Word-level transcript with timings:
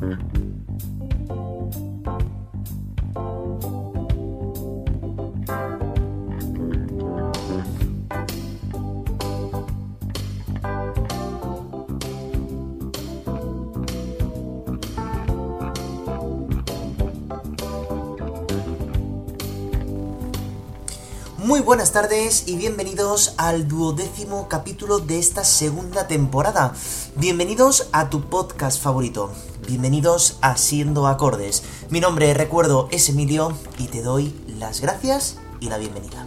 Mm-hmm. 0.00 0.39
Muy 21.60 21.66
buenas 21.66 21.92
tardes 21.92 22.44
y 22.46 22.56
bienvenidos 22.56 23.34
al 23.36 23.68
duodécimo 23.68 24.48
capítulo 24.48 24.98
de 24.98 25.18
esta 25.18 25.44
segunda 25.44 26.08
temporada. 26.08 26.72
Bienvenidos 27.16 27.90
a 27.92 28.08
tu 28.08 28.22
podcast 28.22 28.82
favorito. 28.82 29.30
Bienvenidos 29.66 30.38
a 30.40 30.56
Siendo 30.56 31.06
Acordes. 31.06 31.62
Mi 31.90 32.00
nombre, 32.00 32.32
recuerdo, 32.32 32.88
es 32.90 33.10
Emilio 33.10 33.52
y 33.76 33.88
te 33.88 34.00
doy 34.00 34.34
las 34.58 34.80
gracias 34.80 35.36
y 35.60 35.68
la 35.68 35.76
bienvenida. 35.76 36.26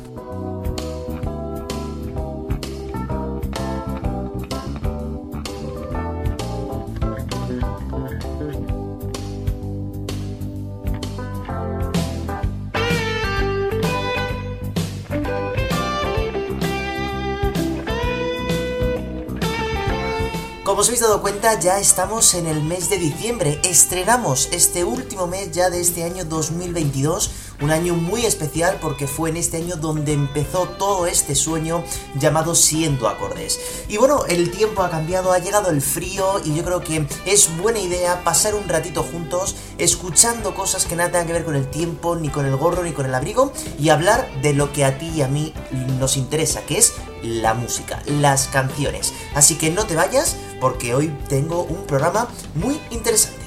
Os 20.83 20.89
habéis 20.89 20.99
dado 20.99 21.21
cuenta, 21.21 21.57
ya 21.57 21.79
estamos 21.79 22.33
en 22.33 22.45
el 22.45 22.61
mes 22.61 22.89
de 22.89 22.97
diciembre. 22.97 23.57
Estrenamos 23.63 24.49
este 24.51 24.83
último 24.83 25.27
mes 25.27 25.49
ya 25.51 25.69
de 25.69 25.79
este 25.79 26.03
año 26.03 26.25
2022. 26.25 27.31
Un 27.61 27.71
año 27.71 27.93
muy 27.95 28.25
especial 28.25 28.79
porque 28.81 29.07
fue 29.07 29.29
en 29.29 29.37
este 29.37 29.55
año 29.55 29.77
donde 29.77 30.11
empezó 30.11 30.67
todo 30.67 31.07
este 31.07 31.35
sueño 31.35 31.85
llamado 32.19 32.53
Siendo 32.53 33.07
Acordes. 33.07 33.61
Y 33.87 33.95
bueno, 33.95 34.25
el 34.27 34.51
tiempo 34.51 34.81
ha 34.81 34.89
cambiado, 34.89 35.31
ha 35.31 35.39
llegado 35.39 35.69
el 35.69 35.81
frío 35.81 36.41
y 36.43 36.53
yo 36.53 36.65
creo 36.65 36.81
que 36.81 37.07
es 37.25 37.55
buena 37.55 37.79
idea 37.79 38.21
pasar 38.25 38.53
un 38.53 38.67
ratito 38.67 39.03
juntos 39.03 39.55
escuchando 39.77 40.53
cosas 40.53 40.85
que 40.85 40.97
nada 40.97 41.11
tengan 41.11 41.27
que 41.27 41.33
ver 41.33 41.45
con 41.45 41.55
el 41.55 41.69
tiempo, 41.69 42.17
ni 42.17 42.27
con 42.27 42.45
el 42.45 42.57
gorro, 42.57 42.83
ni 42.83 42.91
con 42.91 43.05
el 43.05 43.15
abrigo 43.15 43.53
y 43.79 43.87
hablar 43.87 44.29
de 44.41 44.51
lo 44.51 44.73
que 44.73 44.83
a 44.83 44.97
ti 44.97 45.09
y 45.15 45.21
a 45.21 45.29
mí 45.29 45.53
nos 45.97 46.17
interesa, 46.17 46.65
que 46.65 46.77
es 46.77 46.91
la 47.21 47.53
música, 47.53 48.03
las 48.05 48.47
canciones. 48.47 49.13
Así 49.33 49.55
que 49.55 49.69
no 49.69 49.85
te 49.85 49.95
vayas 49.95 50.35
porque 50.63 50.95
hoy 50.95 51.13
tengo 51.27 51.63
un 51.63 51.85
programa 51.85 52.29
muy 52.55 52.79
interesante. 52.89 53.42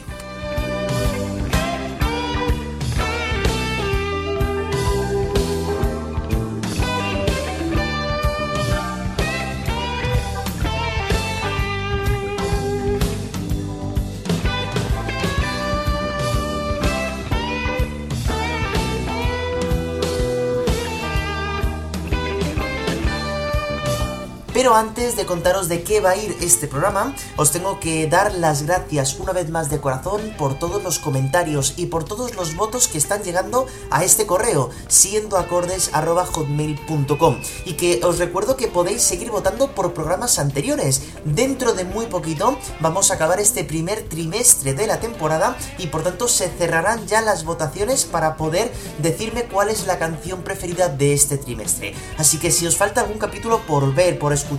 Pero 24.67 24.75
antes 24.75 25.15
de 25.15 25.27
contaros 25.27 25.69
de 25.69 25.85
qué 25.85 26.01
va 26.01 26.11
a 26.11 26.17
ir 26.17 26.37
este 26.41 26.67
programa, 26.67 27.15
os 27.37 27.53
tengo 27.53 27.79
que 27.79 28.09
dar 28.09 28.35
las 28.35 28.65
gracias 28.65 29.15
una 29.21 29.31
vez 29.31 29.49
más 29.49 29.71
de 29.71 29.81
corazón 29.81 30.35
por 30.37 30.59
todos 30.59 30.83
los 30.83 30.99
comentarios 30.99 31.75
y 31.77 31.87
por 31.87 32.03
todos 32.03 32.35
los 32.35 32.57
votos 32.57 32.89
que 32.89 32.99
están 32.99 33.23
llegando 33.23 33.67
a 33.93 34.03
este 34.03 34.27
correo, 34.27 34.71
siendoacordes.hotmail.com 34.89 37.37
y 37.65 37.75
que 37.75 38.01
os 38.03 38.19
recuerdo 38.19 38.57
que 38.57 38.67
podéis 38.67 39.03
seguir 39.03 39.31
votando 39.31 39.71
por 39.71 39.95
programas 39.95 40.41
anteriores. 40.41 41.01
Dentro 41.25 41.73
de 41.73 41.85
muy 41.85 42.07
poquito 42.07 42.59
vamos 42.81 43.13
a 43.13 43.15
acabar 43.15 43.39
este 43.39 43.63
primer 43.63 44.09
trimestre 44.09 44.75
de 44.75 44.89
la 44.89 44.99
temporada 44.99 45.57
y 45.79 45.87
por 45.87 46.03
tanto 46.03 46.27
se 46.27 46.49
cerrarán 46.49 47.07
ya 47.07 47.21
las 47.21 47.45
votaciones 47.45 48.05
para 48.05 48.37
poder 48.37 48.73
decirme 48.99 49.45
cuál 49.45 49.69
es 49.69 49.87
la 49.87 50.01
canción 50.01 50.43
preferida 50.43 50.89
de 50.89 51.15
este 51.15 51.39
trimestre. 51.39 51.95
Así 52.19 52.41
que 52.41 52.51
si 52.51 52.67
os 52.67 52.77
falta 52.77 53.03
algún 53.03 53.19
capítulo 53.19 53.61
por 53.61 53.95
ver, 53.95 54.19
por 54.19 54.33
escuchar, 54.33 54.56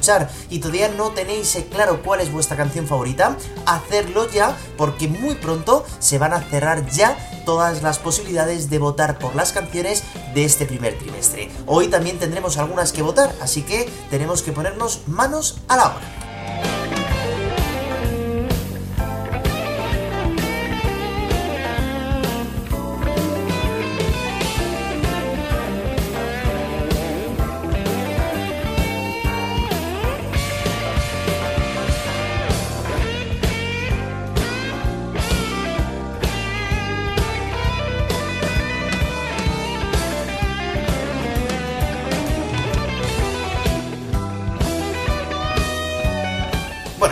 y 0.49 0.59
todavía 0.59 0.89
no 0.89 1.11
tenéis 1.11 1.57
claro 1.71 2.01
cuál 2.03 2.21
es 2.21 2.31
vuestra 2.31 2.55
canción 2.55 2.87
favorita, 2.87 3.35
hacerlo 3.65 4.29
ya 4.29 4.55
porque 4.77 5.07
muy 5.07 5.35
pronto 5.35 5.85
se 5.99 6.17
van 6.17 6.33
a 6.33 6.41
cerrar 6.41 6.87
ya 6.89 7.17
todas 7.45 7.81
las 7.81 7.99
posibilidades 7.99 8.69
de 8.69 8.79
votar 8.79 9.17
por 9.19 9.35
las 9.35 9.51
canciones 9.51 10.03
de 10.33 10.45
este 10.45 10.65
primer 10.65 10.97
trimestre. 10.99 11.49
Hoy 11.65 11.87
también 11.87 12.19
tendremos 12.19 12.57
algunas 12.57 12.91
que 12.91 13.01
votar, 13.01 13.33
así 13.41 13.63
que 13.63 13.89
tenemos 14.09 14.43
que 14.43 14.51
ponernos 14.51 15.01
manos 15.07 15.57
a 15.67 15.77
la 15.77 15.87
obra. 15.87 16.16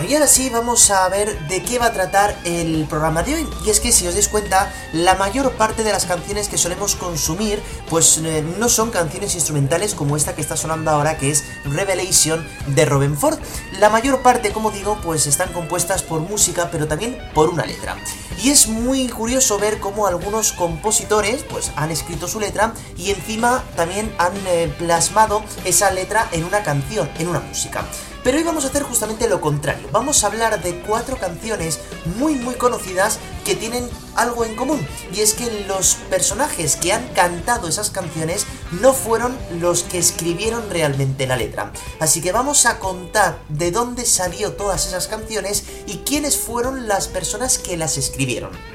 Y 0.07 0.13
ahora 0.13 0.27
sí 0.27 0.49
vamos 0.49 0.91
a 0.91 1.07
ver 1.09 1.47
de 1.47 1.63
qué 1.63 1.79
va 1.79 1.87
a 1.87 1.93
tratar 1.93 2.35
el 2.43 2.85
programa 2.87 3.23
de 3.23 3.35
hoy. 3.35 3.47
Y 3.65 3.69
es 3.69 3.79
que 3.79 3.91
si 3.91 4.07
os 4.07 4.13
dais 4.13 4.27
cuenta, 4.27 4.71
la 4.93 5.15
mayor 5.15 5.53
parte 5.53 5.83
de 5.83 5.91
las 5.91 6.05
canciones 6.05 6.47
que 6.47 6.57
solemos 6.57 6.95
consumir, 6.95 7.61
pues 7.89 8.19
eh, 8.19 8.43
no 8.59 8.69
son 8.69 8.91
canciones 8.91 9.33
instrumentales 9.35 9.95
como 9.95 10.15
esta 10.15 10.35
que 10.35 10.41
está 10.41 10.57
sonando 10.57 10.91
ahora, 10.91 11.17
que 11.17 11.31
es 11.31 11.43
Revelation 11.65 12.45
de 12.67 12.85
Robin 12.85 13.17
Ford. 13.17 13.39
La 13.79 13.89
mayor 13.89 14.21
parte, 14.21 14.51
como 14.51 14.69
digo, 14.69 14.99
pues 15.03 15.25
están 15.25 15.51
compuestas 15.53 16.03
por 16.03 16.19
música, 16.19 16.69
pero 16.71 16.87
también 16.87 17.17
por 17.33 17.49
una 17.49 17.65
letra. 17.65 17.95
Y 18.43 18.51
es 18.51 18.67
muy 18.67 19.07
curioso 19.07 19.57
ver 19.57 19.79
cómo 19.79 20.07
algunos 20.07 20.51
compositores, 20.51 21.43
pues 21.43 21.71
han 21.75 21.89
escrito 21.89 22.27
su 22.27 22.39
letra 22.39 22.73
y 22.97 23.11
encima 23.11 23.63
también 23.75 24.13
han 24.19 24.33
eh, 24.47 24.73
plasmado 24.77 25.43
esa 25.63 25.89
letra 25.91 26.27
en 26.31 26.43
una 26.43 26.61
canción, 26.63 27.09
en 27.17 27.29
una 27.29 27.39
música. 27.39 27.85
Pero 28.25 28.39
hoy 28.39 28.43
vamos 28.43 28.65
a 28.65 28.69
hacer 28.69 28.81
justamente 28.81 29.29
lo 29.29 29.39
contrario. 29.39 29.87
Vamos 29.91 30.23
a 30.23 30.27
hablar 30.27 30.63
de 30.63 30.79
cuatro 30.79 31.15
canciones 31.15 31.79
muy 32.17 32.33
muy 32.33 32.55
conocidas 32.55 33.19
que 33.45 33.53
tienen 33.53 33.87
algo 34.15 34.43
en 34.45 34.55
común. 34.55 34.83
Y 35.13 35.21
es 35.21 35.35
que 35.35 35.65
los 35.67 35.93
personajes 36.09 36.75
que 36.75 36.91
han 36.91 37.07
cantado 37.09 37.67
esas 37.67 37.91
canciones 37.91 38.47
no 38.81 38.93
fueron 38.93 39.37
los 39.59 39.83
que 39.83 39.99
escribieron 39.99 40.71
realmente 40.71 41.27
la 41.27 41.37
letra. 41.37 41.71
Así 41.99 42.19
que 42.19 42.31
vamos 42.31 42.65
a 42.65 42.79
contar 42.79 43.37
de 43.49 43.69
dónde 43.69 44.07
salió 44.07 44.53
todas 44.53 44.87
esas 44.87 45.07
canciones 45.07 45.63
y 45.85 45.97
quiénes 45.99 46.35
fueron 46.35 46.87
las 46.87 47.07
personas 47.07 47.59
que 47.59 47.77
las 47.77 47.95
escribieron. 47.99 48.74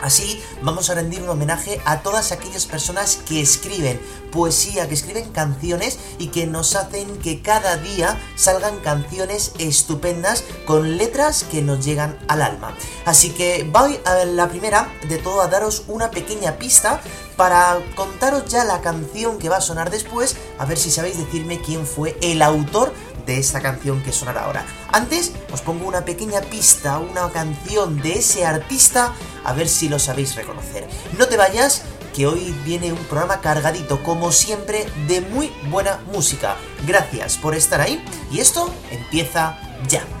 Así 0.00 0.42
vamos 0.62 0.90
a 0.90 0.94
rendir 0.94 1.22
un 1.22 1.28
homenaje 1.28 1.80
a 1.84 2.02
todas 2.02 2.32
aquellas 2.32 2.66
personas 2.66 3.18
que 3.26 3.40
escriben 3.40 4.00
poesía, 4.30 4.88
que 4.88 4.94
escriben 4.94 5.30
canciones 5.30 5.98
y 6.18 6.28
que 6.28 6.46
nos 6.46 6.74
hacen 6.76 7.18
que 7.18 7.42
cada 7.42 7.76
día 7.76 8.18
salgan 8.36 8.78
canciones 8.80 9.52
estupendas 9.58 10.44
con 10.66 10.96
letras 10.96 11.44
que 11.44 11.62
nos 11.62 11.84
llegan 11.84 12.18
al 12.28 12.42
alma. 12.42 12.74
Así 13.04 13.30
que 13.30 13.68
voy 13.70 13.98
a 14.04 14.24
la 14.24 14.48
primera 14.48 14.92
de 15.08 15.18
todo 15.18 15.42
a 15.42 15.48
daros 15.48 15.84
una 15.88 16.10
pequeña 16.10 16.56
pista 16.58 17.00
para 17.36 17.78
contaros 17.94 18.44
ya 18.46 18.64
la 18.64 18.82
canción 18.82 19.38
que 19.38 19.48
va 19.48 19.56
a 19.56 19.60
sonar 19.62 19.90
después, 19.90 20.36
a 20.58 20.66
ver 20.66 20.78
si 20.78 20.90
sabéis 20.90 21.16
decirme 21.16 21.60
quién 21.60 21.86
fue 21.86 22.16
el 22.20 22.42
autor 22.42 22.92
de 23.30 23.38
esta 23.38 23.60
canción 23.60 24.02
que 24.02 24.10
sonará 24.10 24.42
ahora. 24.42 24.66
Antes 24.90 25.32
os 25.52 25.60
pongo 25.60 25.86
una 25.86 26.04
pequeña 26.04 26.40
pista, 26.40 26.98
una 26.98 27.30
canción 27.30 28.02
de 28.02 28.14
ese 28.14 28.44
artista, 28.44 29.14
a 29.44 29.52
ver 29.52 29.68
si 29.68 29.88
lo 29.88 30.00
sabéis 30.00 30.34
reconocer. 30.34 30.88
No 31.16 31.28
te 31.28 31.36
vayas, 31.36 31.82
que 32.12 32.26
hoy 32.26 32.52
viene 32.64 32.92
un 32.92 32.98
programa 33.04 33.40
cargadito, 33.40 34.02
como 34.02 34.32
siempre, 34.32 34.84
de 35.06 35.20
muy 35.20 35.52
buena 35.70 36.00
música. 36.12 36.56
Gracias 36.88 37.36
por 37.36 37.54
estar 37.54 37.80
ahí 37.80 38.04
y 38.32 38.40
esto 38.40 38.68
empieza 38.90 39.56
ya. 39.88 40.19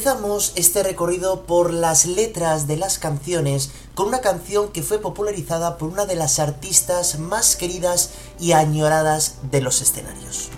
Empezamos 0.00 0.54
este 0.56 0.82
recorrido 0.82 1.42
por 1.42 1.74
las 1.74 2.06
letras 2.06 2.66
de 2.66 2.78
las 2.78 2.98
canciones 2.98 3.70
con 3.94 4.08
una 4.08 4.22
canción 4.22 4.72
que 4.72 4.82
fue 4.82 4.98
popularizada 4.98 5.76
por 5.76 5.90
una 5.90 6.06
de 6.06 6.14
las 6.14 6.38
artistas 6.38 7.18
más 7.18 7.54
queridas 7.54 8.08
y 8.40 8.52
añoradas 8.52 9.34
de 9.50 9.60
los 9.60 9.82
escenarios. 9.82 10.48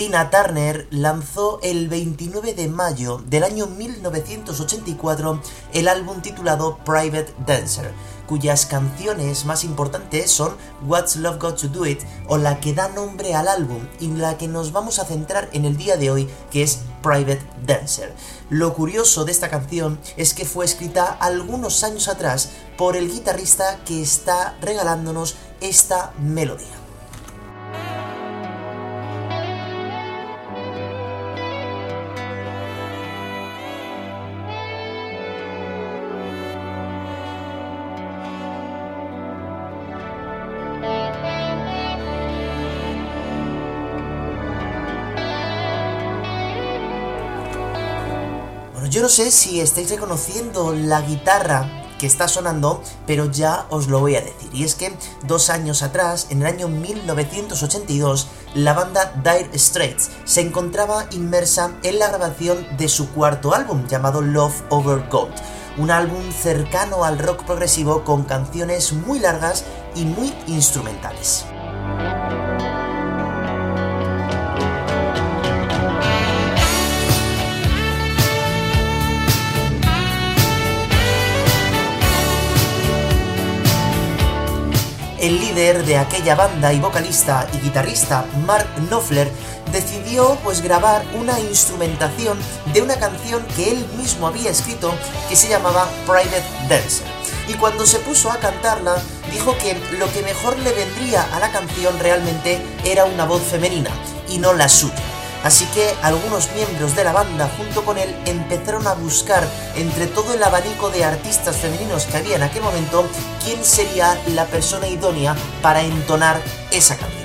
Tina 0.00 0.30
Turner 0.30 0.86
lanzó 0.90 1.58
el 1.62 1.88
29 1.88 2.54
de 2.54 2.68
mayo 2.68 3.20
del 3.26 3.44
año 3.44 3.66
1984 3.66 5.42
el 5.74 5.88
álbum 5.88 6.22
titulado 6.22 6.78
Private 6.86 7.34
Dancer, 7.44 7.92
cuyas 8.30 8.64
canciones 8.64 9.44
más 9.44 9.64
importantes 9.64 10.30
son 10.30 10.54
What's 10.86 11.16
Love 11.16 11.40
Got 11.40 11.60
to 11.62 11.68
Do 11.68 11.84
It 11.84 12.02
o 12.28 12.38
la 12.38 12.60
que 12.60 12.72
da 12.72 12.86
nombre 12.86 13.34
al 13.34 13.48
álbum 13.48 13.88
y 13.98 14.06
la 14.06 14.38
que 14.38 14.46
nos 14.46 14.70
vamos 14.70 15.00
a 15.00 15.04
centrar 15.04 15.48
en 15.52 15.64
el 15.64 15.76
día 15.76 15.96
de 15.96 16.12
hoy, 16.12 16.30
que 16.52 16.62
es 16.62 16.78
Private 17.02 17.42
Dancer. 17.66 18.14
Lo 18.48 18.72
curioso 18.72 19.24
de 19.24 19.32
esta 19.32 19.50
canción 19.50 19.98
es 20.16 20.32
que 20.32 20.44
fue 20.44 20.64
escrita 20.64 21.06
algunos 21.06 21.82
años 21.82 22.06
atrás 22.06 22.50
por 22.78 22.94
el 22.94 23.10
guitarrista 23.10 23.80
que 23.84 24.00
está 24.00 24.54
regalándonos 24.60 25.34
esta 25.60 26.12
melodía. 26.20 26.79
Yo 49.00 49.04
no 49.04 49.08
sé 49.08 49.30
si 49.30 49.62
estáis 49.62 49.88
reconociendo 49.88 50.74
la 50.74 51.00
guitarra 51.00 51.86
que 51.98 52.06
está 52.06 52.28
sonando, 52.28 52.82
pero 53.06 53.30
ya 53.30 53.64
os 53.70 53.86
lo 53.86 53.98
voy 53.98 54.16
a 54.16 54.20
decir. 54.20 54.50
Y 54.52 54.64
es 54.64 54.74
que 54.74 54.94
dos 55.22 55.48
años 55.48 55.82
atrás, 55.82 56.26
en 56.28 56.42
el 56.42 56.46
año 56.46 56.68
1982, 56.68 58.26
la 58.52 58.74
banda 58.74 59.14
Dire 59.24 59.58
Straits 59.58 60.10
se 60.26 60.42
encontraba 60.42 61.06
inmersa 61.12 61.72
en 61.82 61.98
la 61.98 62.08
grabación 62.08 62.66
de 62.76 62.90
su 62.90 63.08
cuarto 63.12 63.54
álbum 63.54 63.86
llamado 63.86 64.20
Love 64.20 64.64
Over 64.68 65.08
Gold. 65.08 65.32
Un 65.78 65.90
álbum 65.90 66.30
cercano 66.30 67.02
al 67.02 67.18
rock 67.18 67.44
progresivo 67.44 68.04
con 68.04 68.24
canciones 68.24 68.92
muy 68.92 69.18
largas 69.18 69.64
y 69.94 70.04
muy 70.04 70.30
instrumentales. 70.46 71.46
El 85.20 85.38
líder 85.38 85.84
de 85.84 85.98
aquella 85.98 86.34
banda 86.34 86.72
y 86.72 86.80
vocalista 86.80 87.46
y 87.52 87.58
guitarrista 87.58 88.24
Mark 88.46 88.66
Knopfler 88.88 89.30
decidió 89.70 90.36
pues 90.42 90.62
grabar 90.62 91.04
una 91.14 91.38
instrumentación 91.38 92.38
de 92.72 92.82
una 92.82 92.96
canción 92.96 93.44
que 93.54 93.70
él 93.70 93.86
mismo 93.98 94.26
había 94.26 94.50
escrito 94.50 94.92
que 95.28 95.36
se 95.36 95.48
llamaba 95.48 95.88
Private 96.06 96.42
Dancer. 96.68 97.06
Y 97.48 97.54
cuando 97.54 97.84
se 97.84 97.98
puso 97.98 98.30
a 98.30 98.38
cantarla, 98.38 98.96
dijo 99.32 99.56
que 99.58 99.76
lo 99.98 100.10
que 100.12 100.22
mejor 100.22 100.58
le 100.58 100.72
vendría 100.72 101.22
a 101.34 101.40
la 101.40 101.50
canción 101.52 101.98
realmente 101.98 102.60
era 102.84 103.04
una 103.04 103.26
voz 103.26 103.42
femenina 103.42 103.90
y 104.28 104.38
no 104.38 104.52
la 104.52 104.68
suya. 104.68 105.09
Así 105.42 105.64
que 105.66 105.94
algunos 106.02 106.50
miembros 106.52 106.94
de 106.94 107.04
la 107.04 107.12
banda 107.12 107.50
junto 107.56 107.84
con 107.84 107.96
él 107.96 108.14
empezaron 108.26 108.86
a 108.86 108.94
buscar 108.94 109.46
entre 109.74 110.06
todo 110.06 110.34
el 110.34 110.42
abanico 110.42 110.90
de 110.90 111.04
artistas 111.04 111.56
femeninos 111.56 112.04
que 112.04 112.18
había 112.18 112.36
en 112.36 112.42
aquel 112.42 112.62
momento 112.62 113.06
quién 113.44 113.64
sería 113.64 114.20
la 114.28 114.46
persona 114.46 114.86
idónea 114.86 115.34
para 115.62 115.80
entonar 115.82 116.40
esa 116.70 116.96
canción. 116.96 117.19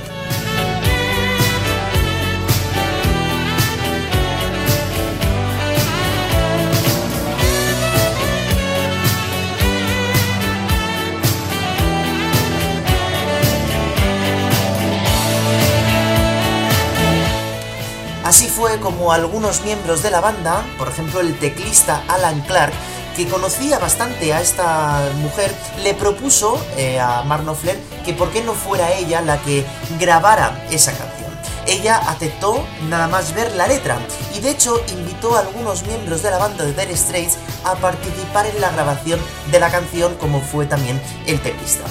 Fue 18.55 18.79
como 18.79 19.11
algunos 19.11 19.65
miembros 19.65 20.01
de 20.01 20.11
la 20.11 20.21
banda, 20.21 20.63
por 20.77 20.87
ejemplo 20.87 21.19
el 21.19 21.37
teclista 21.37 22.01
Alan 22.07 22.39
Clark, 22.41 22.71
que 23.17 23.27
conocía 23.27 23.79
bastante 23.79 24.31
a 24.33 24.39
esta 24.39 25.09
mujer, 25.17 25.53
le 25.83 25.93
propuso 25.93 26.57
eh, 26.77 26.97
a 26.97 27.23
Mark 27.23 27.43
Knopfler 27.43 27.77
que 28.05 28.13
por 28.13 28.31
qué 28.31 28.41
no 28.41 28.53
fuera 28.53 28.93
ella 28.93 29.19
la 29.19 29.41
que 29.41 29.65
grabara 29.99 30.65
esa 30.71 30.93
canción. 30.93 31.31
Ella 31.67 31.97
aceptó 31.97 32.65
nada 32.87 33.09
más 33.09 33.33
ver 33.33 33.53
la 33.55 33.67
letra 33.67 33.97
y 34.33 34.39
de 34.39 34.51
hecho 34.51 34.81
invitó 34.87 35.35
a 35.35 35.41
algunos 35.41 35.85
miembros 35.85 36.23
de 36.23 36.31
la 36.31 36.37
banda 36.37 36.63
de 36.63 36.71
Dire 36.71 36.95
Straits 36.95 37.37
a 37.65 37.75
participar 37.75 38.45
en 38.45 38.61
la 38.61 38.71
grabación 38.71 39.19
de 39.51 39.59
la 39.59 39.69
canción 39.69 40.15
como 40.15 40.39
fue 40.39 40.65
también 40.65 41.01
el 41.25 41.41
teclista. 41.41 41.83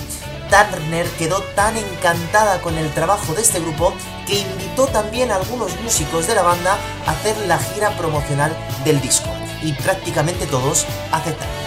Turner 0.50 1.06
quedó 1.18 1.40
tan 1.54 1.76
encantada 1.76 2.60
con 2.60 2.76
el 2.78 2.92
trabajo 2.92 3.34
de 3.34 3.42
este 3.42 3.60
grupo 3.60 3.92
que 4.26 4.40
invitó 4.40 4.86
también 4.86 5.30
a 5.30 5.36
algunos 5.36 5.78
músicos 5.80 6.26
de 6.26 6.34
la 6.34 6.42
banda 6.42 6.76
a 7.06 7.10
hacer 7.10 7.36
la 7.46 7.58
gira 7.58 7.90
promocional 7.96 8.56
del 8.84 9.00
disco, 9.00 9.30
y 9.62 9.72
prácticamente 9.72 10.46
todos 10.46 10.86
aceptaron. 11.12 11.63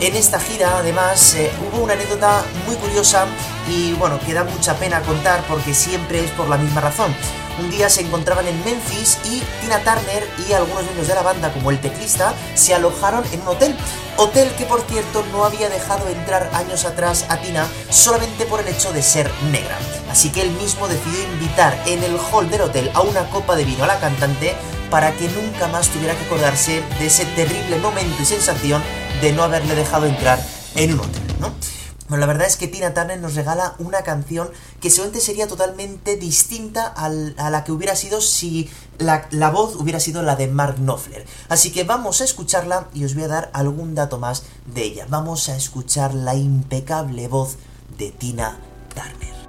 En 0.00 0.16
esta 0.16 0.40
gira, 0.40 0.78
además, 0.78 1.34
eh, 1.34 1.50
hubo 1.60 1.82
una 1.82 1.92
anécdota 1.92 2.42
muy 2.66 2.74
curiosa 2.76 3.26
y 3.68 3.92
bueno, 3.92 4.18
que 4.18 4.32
da 4.32 4.44
mucha 4.44 4.74
pena 4.76 5.02
contar 5.02 5.44
porque 5.46 5.74
siempre 5.74 6.24
es 6.24 6.30
por 6.30 6.48
la 6.48 6.56
misma 6.56 6.80
razón. 6.80 7.14
Un 7.58 7.70
día 7.70 7.90
se 7.90 8.00
encontraban 8.00 8.48
en 8.48 8.64
Memphis 8.64 9.18
y 9.26 9.42
Tina 9.60 9.80
Turner 9.80 10.26
y 10.48 10.54
algunos 10.54 10.84
miembros 10.84 11.06
de 11.06 11.14
la 11.14 11.20
banda, 11.20 11.52
como 11.52 11.70
el 11.70 11.82
teclista, 11.82 12.32
se 12.54 12.74
alojaron 12.74 13.24
en 13.30 13.42
un 13.42 13.48
hotel. 13.48 13.76
Hotel 14.16 14.50
que, 14.56 14.64
por 14.64 14.80
cierto, 14.88 15.22
no 15.32 15.44
había 15.44 15.68
dejado 15.68 16.08
entrar 16.08 16.48
años 16.54 16.86
atrás 16.86 17.26
a 17.28 17.36
Tina 17.36 17.68
solamente 17.90 18.46
por 18.46 18.60
el 18.60 18.68
hecho 18.68 18.94
de 18.94 19.02
ser 19.02 19.30
negra. 19.52 19.76
Así 20.10 20.30
que 20.30 20.40
él 20.40 20.50
mismo 20.52 20.88
decidió 20.88 21.22
invitar 21.34 21.78
en 21.84 22.02
el 22.02 22.16
hall 22.16 22.48
del 22.48 22.62
hotel 22.62 22.90
a 22.94 23.02
una 23.02 23.28
copa 23.28 23.54
de 23.54 23.66
vino 23.66 23.84
a 23.84 23.88
la 23.88 24.00
cantante 24.00 24.56
para 24.90 25.12
que 25.12 25.28
nunca 25.28 25.68
más 25.68 25.88
tuviera 25.88 26.14
que 26.14 26.24
acordarse 26.24 26.82
de 26.98 27.06
ese 27.06 27.26
terrible 27.26 27.76
momento 27.78 28.22
y 28.22 28.24
sensación 28.24 28.82
de 29.20 29.32
no 29.32 29.42
haberle 29.42 29.74
dejado 29.74 30.06
entrar 30.06 30.44
en 30.74 30.94
un 30.94 31.00
hotel, 31.00 31.22
¿no? 31.40 31.52
Bueno, 32.10 32.22
la 32.22 32.26
verdad 32.26 32.48
es 32.48 32.56
que 32.56 32.66
Tina 32.66 32.92
Turner 32.92 33.20
nos 33.20 33.36
regala 33.36 33.76
una 33.78 34.02
canción 34.02 34.50
que 34.80 34.90
seguramente 34.90 35.20
sería 35.20 35.46
totalmente 35.46 36.16
distinta 36.16 36.86
a 36.88 37.08
la 37.08 37.62
que 37.62 37.70
hubiera 37.70 37.94
sido 37.94 38.20
si 38.20 38.68
la, 38.98 39.28
la, 39.30 39.50
voz 39.50 39.76
hubiera 39.76 40.00
sido 40.00 40.22
la 40.22 40.34
de 40.34 40.48
Mark 40.48 40.74
Knopfler. 40.78 41.24
Así 41.48 41.70
que 41.70 41.84
vamos 41.84 42.20
a 42.20 42.24
escucharla 42.24 42.88
y 42.94 43.04
os 43.04 43.14
voy 43.14 43.22
a 43.22 43.28
dar 43.28 43.50
algún 43.52 43.94
dato 43.94 44.18
más 44.18 44.42
de 44.66 44.82
ella. 44.82 45.06
Vamos 45.08 45.48
a 45.48 45.56
escuchar 45.56 46.12
la 46.12 46.34
impecable 46.34 47.28
voz 47.28 47.58
de 47.96 48.10
Tina 48.10 48.58
Turner. 48.92 49.39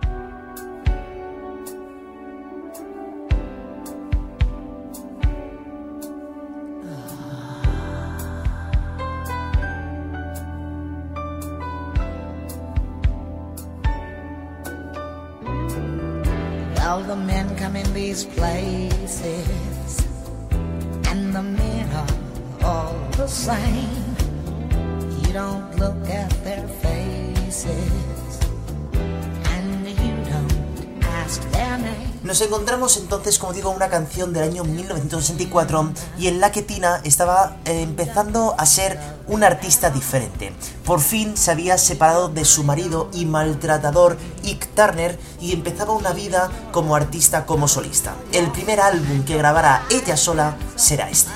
Encontramos 32.51 32.97
entonces, 32.97 33.39
como 33.39 33.53
digo, 33.53 33.69
una 33.69 33.87
canción 33.87 34.33
del 34.33 34.43
año 34.43 34.65
1964 34.65 35.93
y 36.19 36.27
en 36.27 36.41
la 36.41 36.51
que 36.51 36.61
Tina 36.61 36.99
estaba 37.05 37.55
eh, 37.63 37.81
empezando 37.81 38.55
a 38.57 38.65
ser 38.65 38.99
un 39.27 39.45
artista 39.45 39.89
diferente. 39.89 40.51
Por 40.83 40.99
fin 40.99 41.37
se 41.37 41.51
había 41.51 41.77
separado 41.77 42.27
de 42.27 42.43
su 42.43 42.65
marido 42.65 43.09
y 43.13 43.23
maltratador 43.25 44.17
Ike 44.43 44.67
Turner 44.75 45.17
y 45.39 45.53
empezaba 45.53 45.93
una 45.93 46.11
vida 46.11 46.51
como 46.73 46.93
artista 46.93 47.45
como 47.45 47.69
solista. 47.69 48.15
El 48.33 48.51
primer 48.51 48.81
álbum 48.81 49.23
que 49.23 49.37
grabará 49.37 49.85
ella 49.89 50.17
sola 50.17 50.57
será 50.75 51.09
este. 51.09 51.31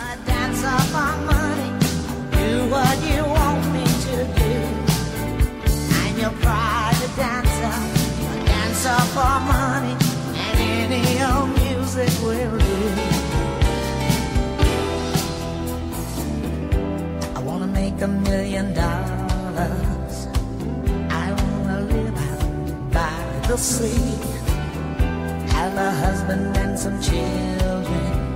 A 18.02 18.08
million 18.08 18.74
dollars. 18.74 20.28
I 21.10 21.32
live 21.92 22.92
by 22.92 23.48
the 23.48 23.58
sea. 23.58 24.36
And 25.58 26.78
some 26.78 27.00
children. 27.02 28.36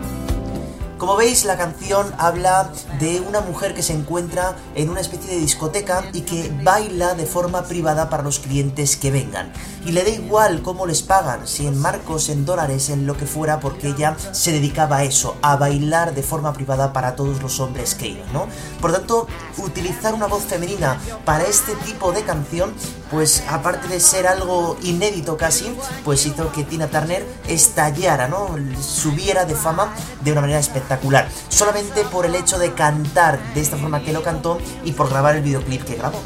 Como 0.98 1.18
veis, 1.18 1.46
la 1.46 1.58
canción 1.58 2.14
habla 2.18 2.72
de 3.00 3.22
una 3.22 3.42
mujer 3.42 3.74
que 3.74 3.84
se 3.84 3.94
encuentra 3.94 4.56
en 4.76 4.90
una 4.90 5.02
especie 5.02 5.32
de 5.32 5.40
discoteca 5.40 6.04
y 6.14 6.22
que 6.22 6.52
baila 6.64 7.16
de 7.16 7.26
forma 7.26 7.64
privada 7.64 8.10
para 8.10 8.24
los 8.24 8.40
clientes 8.40 8.98
que 8.98 9.12
vengan. 9.12 9.52
Y 9.86 9.92
le 9.92 10.04
da 10.04 10.10
igual 10.10 10.62
cómo 10.62 10.86
les 10.86 11.02
pagan, 11.02 11.48
si 11.48 11.66
en 11.66 11.80
marcos, 11.80 12.30
en 12.30 12.46
dólares, 12.46 12.90
en 12.90 13.08
lo 13.08 13.16
que 13.16 13.26
fuera, 13.26 13.60
porque 13.60 13.88
ella 13.88 14.16
se 14.34 14.52
dedicaba 14.52 14.98
a 14.98 15.04
eso, 15.04 15.38
a 15.42 15.56
bailar 15.56 16.14
de 16.14 16.24
forma 16.24 16.54
privada 16.54 16.92
para 16.94 17.16
todos 17.16 17.42
los 17.42 17.60
hombres 17.60 17.96
que 17.96 18.08
iban, 18.10 18.32
¿no? 18.34 18.48
Por 18.82 18.92
tanto, 18.92 19.28
utilizar 19.58 20.14
una 20.14 20.28
voz 20.28 20.44
femenina 20.44 21.00
para 21.26 21.46
este 21.46 21.76
tipo 21.86 22.12
de 22.12 22.24
canción, 22.24 22.74
pues 23.10 23.44
aparte 23.50 23.88
de 23.88 24.00
ser 24.00 24.28
algo 24.28 24.78
inédito 24.84 25.38
casi, 25.38 25.74
pues 26.04 26.26
hizo 26.26 26.52
que 26.52 26.64
Tina 26.64 26.88
Turner 26.88 27.26
estallara, 27.48 28.28
¿no? 28.28 28.56
Subiera 28.82 29.46
de 29.46 29.56
fama 29.56 29.94
de 30.22 30.32
una 30.32 30.42
manera 30.42 30.60
espectacular 30.60 31.30
solamente 31.50 32.04
por 32.06 32.26
el 32.26 32.36
hecho 32.36 32.58
de 32.58 32.74
cantar 32.90 33.40
de 33.54 33.62
esta 33.62 33.78
forma 33.78 34.02
que 34.02 34.12
lo 34.12 34.24
cantó 34.24 34.58
y 34.84 34.94
por 34.94 35.10
grabar 35.10 35.36
el 35.36 35.44
videoclip 35.44 35.84
que 35.84 35.96
grabó. 35.96 36.20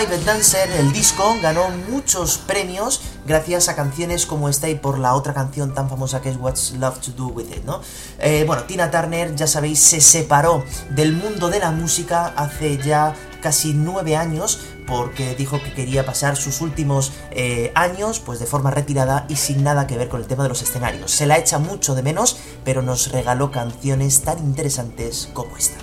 Private 0.00 0.24
Dancer, 0.24 0.70
el 0.78 0.92
disco, 0.92 1.36
ganó 1.42 1.68
muchos 1.90 2.38
premios 2.38 3.02
gracias 3.26 3.68
a 3.68 3.76
canciones 3.76 4.24
como 4.24 4.48
esta 4.48 4.66
y 4.70 4.74
por 4.74 4.98
la 4.98 5.14
otra 5.14 5.34
canción 5.34 5.74
tan 5.74 5.90
famosa 5.90 6.22
que 6.22 6.30
es 6.30 6.38
What's 6.38 6.72
Love 6.72 7.00
to 7.00 7.10
Do 7.10 7.26
With 7.26 7.50
It, 7.54 7.64
¿no? 7.64 7.82
Eh, 8.18 8.44
bueno, 8.46 8.62
Tina 8.62 8.90
Turner, 8.90 9.34
ya 9.36 9.46
sabéis, 9.46 9.78
se 9.78 10.00
separó 10.00 10.64
del 10.88 11.12
mundo 11.12 11.50
de 11.50 11.58
la 11.58 11.70
música 11.70 12.32
hace 12.34 12.78
ya 12.78 13.14
casi 13.42 13.74
nueve 13.74 14.16
años 14.16 14.60
porque 14.86 15.34
dijo 15.34 15.62
que 15.62 15.74
quería 15.74 16.06
pasar 16.06 16.34
sus 16.38 16.62
últimos 16.62 17.12
eh, 17.30 17.70
años 17.74 18.20
pues 18.20 18.40
de 18.40 18.46
forma 18.46 18.70
retirada 18.70 19.26
y 19.28 19.36
sin 19.36 19.62
nada 19.62 19.86
que 19.86 19.98
ver 19.98 20.08
con 20.08 20.22
el 20.22 20.26
tema 20.26 20.44
de 20.44 20.48
los 20.48 20.62
escenarios. 20.62 21.10
Se 21.10 21.26
la 21.26 21.36
echa 21.36 21.58
mucho 21.58 21.94
de 21.94 22.02
menos, 22.02 22.38
pero 22.64 22.80
nos 22.80 23.12
regaló 23.12 23.50
canciones 23.50 24.22
tan 24.22 24.38
interesantes 24.38 25.28
como 25.34 25.58
esta. 25.58 25.76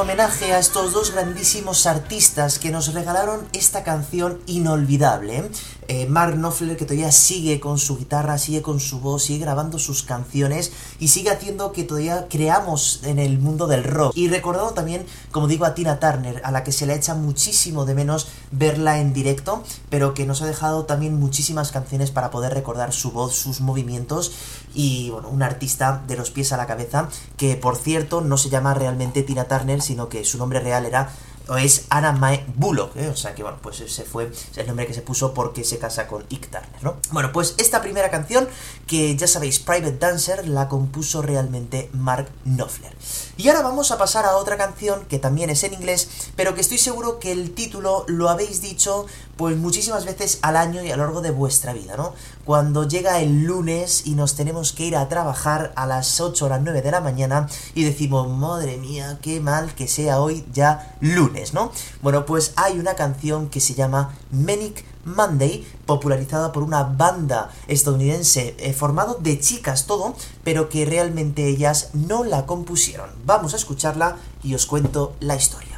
Homenaje 0.00 0.52
a 0.52 0.58
estos 0.58 0.92
dos 0.92 1.12
grandísimos 1.12 1.86
artistas 1.86 2.58
que 2.58 2.70
nos 2.70 2.92
regalaron 2.92 3.46
esta 3.52 3.82
canción 3.82 4.40
inolvidable. 4.46 5.50
Eh, 5.88 6.06
Mark 6.06 6.34
Knopfler 6.34 6.76
que 6.76 6.84
todavía 6.84 7.12
sigue 7.12 7.60
con 7.60 7.78
su 7.78 7.96
guitarra, 7.96 8.38
sigue 8.38 8.62
con 8.62 8.80
su 8.80 9.00
voz, 9.00 9.24
sigue 9.24 9.40
grabando 9.40 9.78
sus 9.78 10.02
canciones 10.02 10.72
y 10.98 11.08
sigue 11.08 11.30
haciendo 11.30 11.72
que 11.72 11.84
todavía 11.84 12.26
creamos 12.28 13.00
en 13.04 13.18
el 13.18 13.38
mundo 13.38 13.66
del 13.66 13.84
rock. 13.84 14.12
Y 14.16 14.28
recordando 14.28 14.72
también, 14.72 15.06
como 15.30 15.46
digo, 15.46 15.64
a 15.64 15.74
Tina 15.74 16.00
Turner, 16.00 16.40
a 16.44 16.50
la 16.50 16.64
que 16.64 16.72
se 16.72 16.86
le 16.86 16.94
echa 16.94 17.14
muchísimo 17.14 17.84
de 17.84 17.94
menos 17.94 18.28
verla 18.50 19.00
en 19.00 19.12
directo, 19.12 19.62
pero 19.90 20.14
que 20.14 20.26
nos 20.26 20.42
ha 20.42 20.46
dejado 20.46 20.84
también 20.84 21.18
muchísimas 21.18 21.72
canciones 21.72 22.10
para 22.10 22.30
poder 22.30 22.54
recordar 22.54 22.92
su 22.92 23.12
voz, 23.12 23.34
sus 23.34 23.60
movimientos 23.60 24.32
y 24.74 25.10
bueno, 25.10 25.28
un 25.28 25.42
artista 25.42 26.02
de 26.06 26.16
los 26.16 26.30
pies 26.30 26.52
a 26.52 26.56
la 26.56 26.66
cabeza 26.66 27.08
que 27.36 27.56
por 27.56 27.76
cierto 27.76 28.20
no 28.20 28.36
se 28.36 28.50
llama 28.50 28.74
realmente 28.74 29.22
Tina 29.22 29.44
Turner, 29.44 29.80
sino 29.80 30.08
que 30.08 30.24
su 30.24 30.38
nombre 30.38 30.60
real 30.60 30.84
era 30.84 31.10
o 31.48 31.56
es 31.56 31.86
Anna 31.90 32.12
Mae 32.12 32.44
Bullock, 32.54 32.96
¿eh? 32.96 33.08
o 33.08 33.16
sea 33.16 33.34
que 33.34 33.42
bueno, 33.42 33.58
pues 33.62 33.80
ese 33.80 34.04
fue 34.04 34.30
el 34.56 34.66
nombre 34.66 34.86
que 34.86 34.94
se 34.94 35.02
puso 35.02 35.32
porque 35.32 35.64
se 35.64 35.78
casa 35.78 36.06
con 36.06 36.24
Ike 36.30 36.48
¿no? 36.82 36.96
Bueno, 37.10 37.32
pues 37.32 37.54
esta 37.58 37.82
primera 37.82 38.10
canción, 38.10 38.48
que 38.86 39.16
ya 39.16 39.26
sabéis, 39.26 39.58
Private 39.58 39.98
Dancer, 39.98 40.48
la 40.48 40.68
compuso 40.68 41.22
realmente 41.22 41.90
Mark 41.92 42.28
Knopfler. 42.44 42.94
Y 43.36 43.48
ahora 43.48 43.62
vamos 43.62 43.90
a 43.90 43.98
pasar 43.98 44.24
a 44.24 44.36
otra 44.36 44.56
canción 44.56 45.04
que 45.06 45.18
también 45.18 45.50
es 45.50 45.62
en 45.64 45.74
inglés, 45.74 46.08
pero 46.36 46.54
que 46.54 46.60
estoy 46.60 46.78
seguro 46.78 47.18
que 47.18 47.32
el 47.32 47.52
título 47.54 48.04
lo 48.08 48.28
habéis 48.28 48.60
dicho 48.60 49.06
pues 49.36 49.56
muchísimas 49.56 50.04
veces 50.04 50.38
al 50.42 50.56
año 50.56 50.82
y 50.82 50.90
a 50.90 50.96
lo 50.96 51.04
largo 51.04 51.20
de 51.20 51.30
vuestra 51.30 51.72
vida, 51.72 51.96
¿no? 51.96 52.14
Cuando 52.44 52.88
llega 52.88 53.20
el 53.20 53.44
lunes 53.44 54.06
y 54.06 54.14
nos 54.14 54.34
tenemos 54.34 54.72
que 54.72 54.84
ir 54.84 54.96
a 54.96 55.08
trabajar 55.08 55.72
a 55.76 55.86
las 55.86 56.20
8 56.20 56.46
o 56.46 56.48
las 56.48 56.62
9 56.62 56.82
de 56.82 56.90
la 56.90 57.00
mañana 57.00 57.48
y 57.74 57.84
decimos, 57.84 58.28
madre 58.28 58.76
mía, 58.78 59.18
qué 59.20 59.40
mal 59.40 59.74
que 59.74 59.88
sea 59.88 60.20
hoy 60.20 60.44
ya 60.52 60.96
lunes, 61.00 61.54
¿no? 61.54 61.72
Bueno, 62.02 62.24
pues 62.24 62.52
hay 62.56 62.78
una 62.78 62.94
canción 62.94 63.48
que 63.48 63.60
se 63.60 63.74
llama 63.74 64.14
Manic 64.30 64.84
Monday, 65.04 65.64
popularizada 65.86 66.52
por 66.52 66.64
una 66.64 66.82
banda 66.82 67.50
estadounidense 67.68 68.56
eh, 68.58 68.72
formado 68.72 69.18
de 69.20 69.38
chicas 69.38 69.86
todo, 69.86 70.16
pero 70.42 70.68
que 70.68 70.84
realmente 70.84 71.46
ellas 71.46 71.90
no 71.92 72.24
la 72.24 72.44
compusieron. 72.44 73.10
Vamos 73.24 73.54
a 73.54 73.56
escucharla 73.56 74.16
y 74.42 74.54
os 74.54 74.66
cuento 74.66 75.14
la 75.20 75.36
historia. 75.36 75.75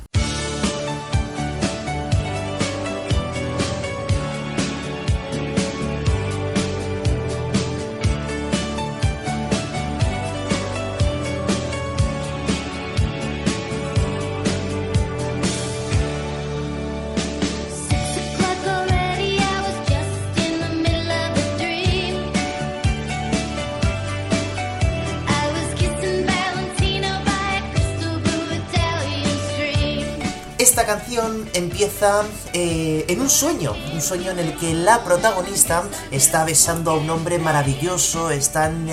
Esta 30.68 30.84
canción 30.84 31.48
empieza 31.54 32.25
eh, 32.52 33.06
en 33.08 33.22
un 33.22 33.30
sueño, 33.30 33.75
un 33.94 34.02
sueño 34.02 34.32
en 34.32 34.38
el 34.38 34.54
que 34.58 34.75
la 34.75 35.02
protagonista 35.02 35.82
está 36.10 36.44
besando 36.44 36.90
a 36.90 36.94
un 36.94 37.08
hombre 37.08 37.38
maravilloso, 37.38 38.30
están 38.30 38.87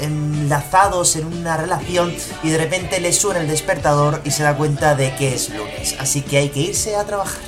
enlazados 0.00 1.14
en 1.14 1.26
una 1.26 1.56
relación 1.56 2.12
y 2.42 2.50
de 2.50 2.58
repente 2.58 2.98
le 2.98 3.12
suena 3.12 3.38
el 3.38 3.46
despertador 3.46 4.20
y 4.24 4.32
se 4.32 4.42
da 4.42 4.56
cuenta 4.56 4.96
de 4.96 5.14
que 5.14 5.32
es 5.32 5.50
lunes, 5.50 5.94
así 6.00 6.22
que 6.22 6.38
hay 6.38 6.48
que 6.48 6.58
irse 6.58 6.96
a 6.96 7.04
trabajar. 7.04 7.40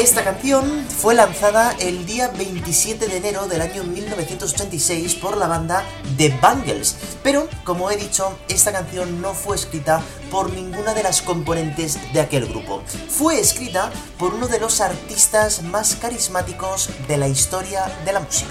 Esta 0.00 0.24
canción 0.24 0.86
fue 0.88 1.14
lanzada 1.14 1.76
el 1.78 2.06
día 2.06 2.28
27 2.28 3.06
de 3.06 3.18
enero 3.18 3.46
del 3.48 3.60
año 3.60 3.84
1986 3.84 5.14
por 5.16 5.36
la 5.36 5.46
banda 5.46 5.84
The 6.16 6.38
Bangles, 6.40 6.96
pero 7.22 7.46
como 7.64 7.90
he 7.90 7.98
dicho, 7.98 8.38
esta 8.48 8.72
canción 8.72 9.20
no 9.20 9.34
fue 9.34 9.56
escrita 9.56 10.00
por 10.30 10.54
ninguna 10.54 10.94
de 10.94 11.02
las 11.02 11.20
componentes 11.20 11.98
de 12.14 12.20
aquel 12.22 12.46
grupo. 12.46 12.82
Fue 13.10 13.38
escrita 13.38 13.92
por 14.18 14.32
uno 14.32 14.48
de 14.48 14.58
los 14.58 14.80
artistas 14.80 15.62
más 15.64 15.96
carismáticos 15.96 16.88
de 17.06 17.18
la 17.18 17.28
historia 17.28 17.84
de 18.06 18.12
la 18.14 18.20
música. 18.20 18.48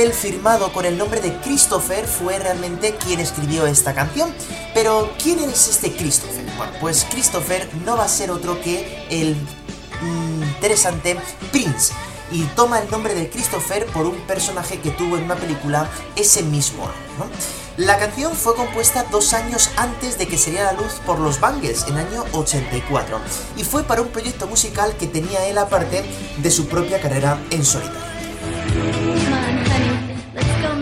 Papel 0.00 0.14
firmado 0.14 0.72
con 0.72 0.86
el 0.86 0.96
nombre 0.96 1.20
de 1.20 1.36
Christopher 1.40 2.06
fue 2.06 2.38
realmente 2.38 2.94
quien 2.94 3.20
escribió 3.20 3.66
esta 3.66 3.92
canción. 3.92 4.32
Pero, 4.72 5.12
¿quién 5.22 5.40
es 5.40 5.68
este 5.68 5.94
Christopher? 5.94 6.42
Bueno, 6.56 6.72
pues 6.80 7.06
Christopher 7.10 7.68
no 7.84 7.98
va 7.98 8.04
a 8.04 8.08
ser 8.08 8.30
otro 8.30 8.58
que 8.62 9.06
el 9.10 9.34
mm, 9.34 10.42
interesante 10.54 11.18
Prince. 11.52 11.92
Y 12.32 12.44
toma 12.56 12.78
el 12.78 12.90
nombre 12.90 13.14
de 13.14 13.28
Christopher 13.28 13.84
por 13.86 14.06
un 14.06 14.16
personaje 14.22 14.80
que 14.80 14.90
tuvo 14.90 15.18
en 15.18 15.24
una 15.24 15.36
película 15.36 15.86
ese 16.16 16.44
mismo 16.44 16.84
año. 16.84 17.30
La 17.76 17.98
canción 17.98 18.32
fue 18.32 18.54
compuesta 18.54 19.04
dos 19.10 19.34
años 19.34 19.68
antes 19.76 20.16
de 20.16 20.26
que 20.26 20.38
sería 20.38 20.64
la 20.64 20.72
luz 20.80 20.94
por 21.04 21.18
los 21.18 21.40
Bangles, 21.40 21.84
en 21.88 21.98
año 21.98 22.24
84, 22.32 23.20
y 23.58 23.64
fue 23.64 23.82
para 23.82 24.00
un 24.00 24.08
proyecto 24.08 24.46
musical 24.46 24.96
que 24.98 25.08
tenía 25.08 25.46
él 25.46 25.58
aparte 25.58 26.02
de 26.38 26.50
su 26.50 26.68
propia 26.68 27.02
carrera 27.02 27.38
en 27.50 27.66
solitario. 27.66 29.29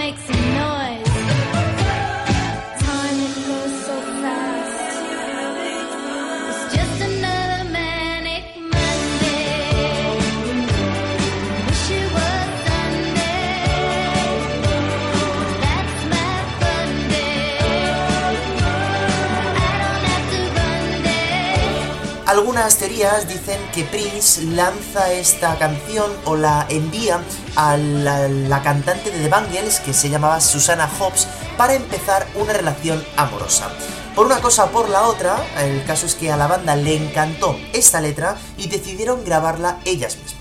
likes 0.08 0.30
you. 0.30 0.37
Algunas 22.28 22.76
teorías 22.76 23.26
dicen 23.26 23.58
que 23.72 23.84
Prince 23.84 24.42
lanza 24.42 25.10
esta 25.14 25.56
canción 25.56 26.12
o 26.26 26.36
la 26.36 26.66
envía 26.68 27.22
a 27.56 27.78
la, 27.78 28.62
cantante 28.62 29.10
de 29.10 29.20
The 29.20 29.28
Bangles, 29.30 29.80
que 29.80 29.94
se 29.94 30.10
llamaba 30.10 30.38
Susana 30.42 30.90
Hobbs, 30.98 31.26
para 31.56 31.72
empezar 31.72 32.26
una 32.34 32.52
relación 32.52 33.02
amorosa. 33.16 33.70
Por 34.14 34.26
una 34.26 34.40
cosa 34.40 34.64
o 34.64 34.70
por 34.70 34.90
la 34.90 35.04
otra, 35.04 35.38
el 35.56 35.82
caso 35.86 36.04
es 36.04 36.14
que 36.16 36.30
a 36.30 36.36
la 36.36 36.48
banda 36.48 36.76
le 36.76 36.96
encantó 36.96 37.56
esta 37.72 37.98
letra 38.02 38.36
y 38.58 38.68
decidieron 38.68 39.24
grabarla 39.24 39.78
ellas 39.86 40.18
mismas. 40.18 40.37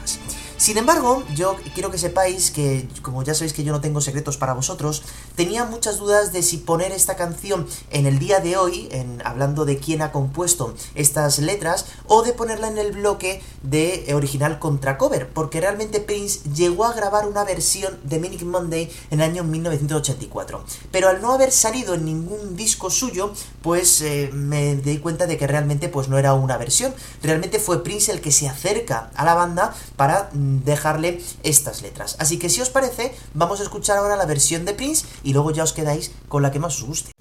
Sin 0.58 0.76
embargo, 0.80 1.24
yo 1.36 1.56
quiero 1.76 1.91
que 1.91 2.00
sepáis 2.00 2.50
que, 2.50 2.89
como 3.04 3.22
ya 3.22 3.36
sabéis 3.36 3.54
que 3.54 3.63
yo 3.63 3.72
no 3.72 3.80
tengo 3.80 4.02
secretos 4.02 4.38
para 4.38 4.54
vosotros, 4.54 5.04
tenía 5.36 5.65
muchas 5.65 6.00
dudas 6.00 6.34
de 6.34 6.41
si 6.41 6.58
poner 6.58 6.91
esta 6.91 7.15
canción 7.15 7.67
en 7.91 8.08
el 8.08 8.17
día 8.17 8.39
de 8.39 8.58
hoy, 8.58 8.89
hablando 9.24 9.65
de 9.65 9.78
quién 9.78 10.02
ha 10.02 10.12
compuesto 10.12 10.74
estas 10.96 11.38
letras, 11.38 11.86
o 12.08 12.24
de 12.24 12.34
ponerla 12.34 12.70
en 12.70 12.80
el 12.80 12.91
bloque 12.91 13.43
de 13.62 14.12
original 14.15 14.58
contra 14.58 14.98
cover, 14.98 15.30
porque 15.30 15.62
realmente 15.62 16.00
Prince 16.00 16.39
llegó 16.56 16.86
a 16.86 16.93
grabar 16.93 17.28
una 17.28 17.43
versión 17.43 18.00
de 18.04 18.20
Manic 18.20 18.41
Monday 18.41 18.91
en 19.12 19.22
el 19.22 19.30
año 19.30 19.43
1984. 19.43 20.63
Pero 20.91 21.10
al 21.10 21.22
no 21.22 21.34
haber 21.34 21.52
salido 21.52 21.93
en 21.93 22.06
ningún 22.06 22.56
disco 22.56 22.89
suyo, 22.89 23.32
pues 23.62 24.02
eh, 24.02 24.32
me 24.34 24.76
di 24.76 24.98
cuenta 24.98 25.28
de 25.28 25.38
que 25.38 25.46
realmente 25.46 25.88
pues 25.88 26.08
no 26.08 26.17
era 26.17 26.34
una 26.34 26.58
versión, 26.58 26.96
realmente 27.22 27.60
fue 27.60 27.84
Prince 27.84 28.12
el 28.12 28.22
que 28.22 28.32
se 28.32 28.50
acerca 28.50 29.12
a 29.13 29.24
la 29.24 29.36
banda 29.36 29.76
para 29.96 30.32
dejarle 30.64 31.22
estas 31.44 31.82
letras. 31.82 32.16
Así 32.20 32.40
que 32.40 32.50
si 32.50 32.62
os 32.62 32.70
parece, 32.70 33.14
vamos 33.34 33.60
a 33.60 33.64
escuchar 33.64 33.98
ahora 33.98 34.16
la 34.16 34.26
versión 34.26 34.66
de 34.66 34.74
Prince 34.74 35.06
y 35.24 35.34
luego 35.34 35.52
ya 35.52 35.64
os 35.64 35.74
quedáis 35.74 36.12
con 36.28 36.42
la 36.42 36.52
que 36.52 36.60
más 36.60 36.78
os 36.78 36.84
guste. 36.84 37.17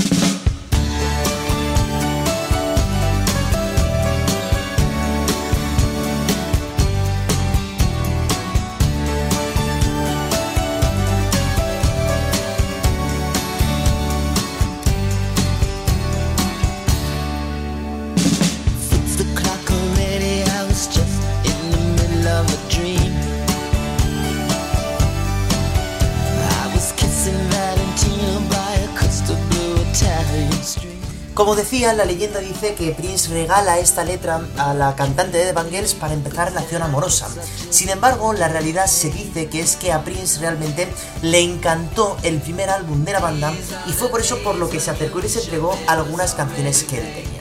Como 31.36 31.54
decía, 31.54 31.92
la 31.92 32.06
leyenda 32.06 32.40
dice 32.40 32.74
que 32.74 32.92
Prince 32.92 33.28
regala 33.28 33.78
esta 33.78 34.04
letra 34.04 34.40
a 34.56 34.72
la 34.72 34.96
cantante 34.96 35.36
de 35.36 35.44
The 35.44 35.52
Bangles 35.52 35.92
para 35.92 36.14
empezar 36.14 36.48
relación 36.48 36.80
amorosa. 36.80 37.28
Sin 37.68 37.90
embargo, 37.90 38.32
la 38.32 38.48
realidad 38.48 38.86
se 38.86 39.10
dice 39.10 39.46
que 39.48 39.60
es 39.60 39.76
que 39.76 39.92
a 39.92 40.02
Prince 40.02 40.40
realmente 40.40 40.88
le 41.20 41.40
encantó 41.40 42.16
el 42.22 42.40
primer 42.40 42.70
álbum 42.70 43.04
de 43.04 43.12
la 43.12 43.20
banda 43.20 43.52
y 43.86 43.92
fue 43.92 44.08
por 44.08 44.22
eso 44.22 44.42
por 44.42 44.54
lo 44.54 44.70
que 44.70 44.80
se 44.80 44.90
acercó 44.90 45.18
y 45.18 45.28
se 45.28 45.40
entregó 45.40 45.78
algunas 45.86 46.32
canciones 46.32 46.84
que 46.84 47.00
él 47.00 47.35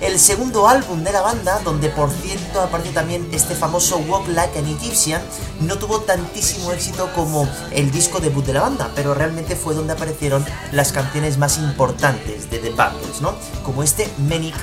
el 0.00 0.18
segundo 0.18 0.68
álbum 0.68 1.02
de 1.04 1.12
la 1.12 1.20
banda, 1.20 1.60
donde 1.64 1.88
por 1.90 2.10
cierto 2.10 2.60
aparece 2.60 2.92
también 2.92 3.28
este 3.32 3.54
famoso 3.54 3.98
Walk 3.98 4.28
Like 4.28 4.58
an 4.58 4.66
Egyptian, 4.66 5.22
no 5.60 5.78
tuvo 5.78 6.00
tantísimo 6.00 6.72
éxito 6.72 7.10
como 7.14 7.48
el 7.70 7.90
disco 7.90 8.20
debut 8.20 8.44
de 8.44 8.54
la 8.54 8.62
banda, 8.62 8.90
pero 8.94 9.14
realmente 9.14 9.56
fue 9.56 9.74
donde 9.74 9.92
aparecieron 9.92 10.44
las 10.72 10.92
canciones 10.92 11.38
más 11.38 11.58
importantes 11.58 12.50
de 12.50 12.58
The 12.58 12.70
Bangles, 12.70 13.20
¿no? 13.20 13.34
Como 13.64 13.82
este 13.82 14.08
Manic 14.18 14.56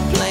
Monday. 0.00 0.28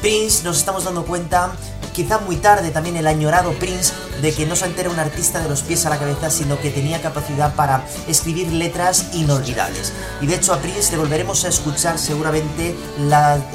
Prince 0.00 0.44
nos 0.44 0.58
estamos 0.58 0.84
dando 0.84 1.04
cuenta, 1.04 1.50
quizá 1.92 2.18
muy 2.18 2.36
tarde 2.36 2.70
también 2.70 2.96
el 2.96 3.08
añorado 3.08 3.52
Prince, 3.54 3.92
de 4.22 4.32
que 4.32 4.46
no 4.46 4.54
solamente 4.54 4.82
era 4.82 4.90
un 4.90 5.00
artista 5.00 5.40
de 5.40 5.48
los 5.48 5.62
pies 5.62 5.84
a 5.84 5.90
la 5.90 5.98
cabeza, 5.98 6.30
sino 6.30 6.60
que 6.60 6.70
tenía 6.70 7.02
capacidad 7.02 7.54
para 7.54 7.84
escribir 8.06 8.52
letras 8.52 9.06
inolvidables. 9.14 9.92
Y 10.20 10.26
de 10.26 10.36
hecho 10.36 10.52
a 10.52 10.58
Prince 10.58 10.92
le 10.92 10.98
volveremos 10.98 11.44
a 11.44 11.48
escuchar 11.48 11.98
seguramente 11.98 12.76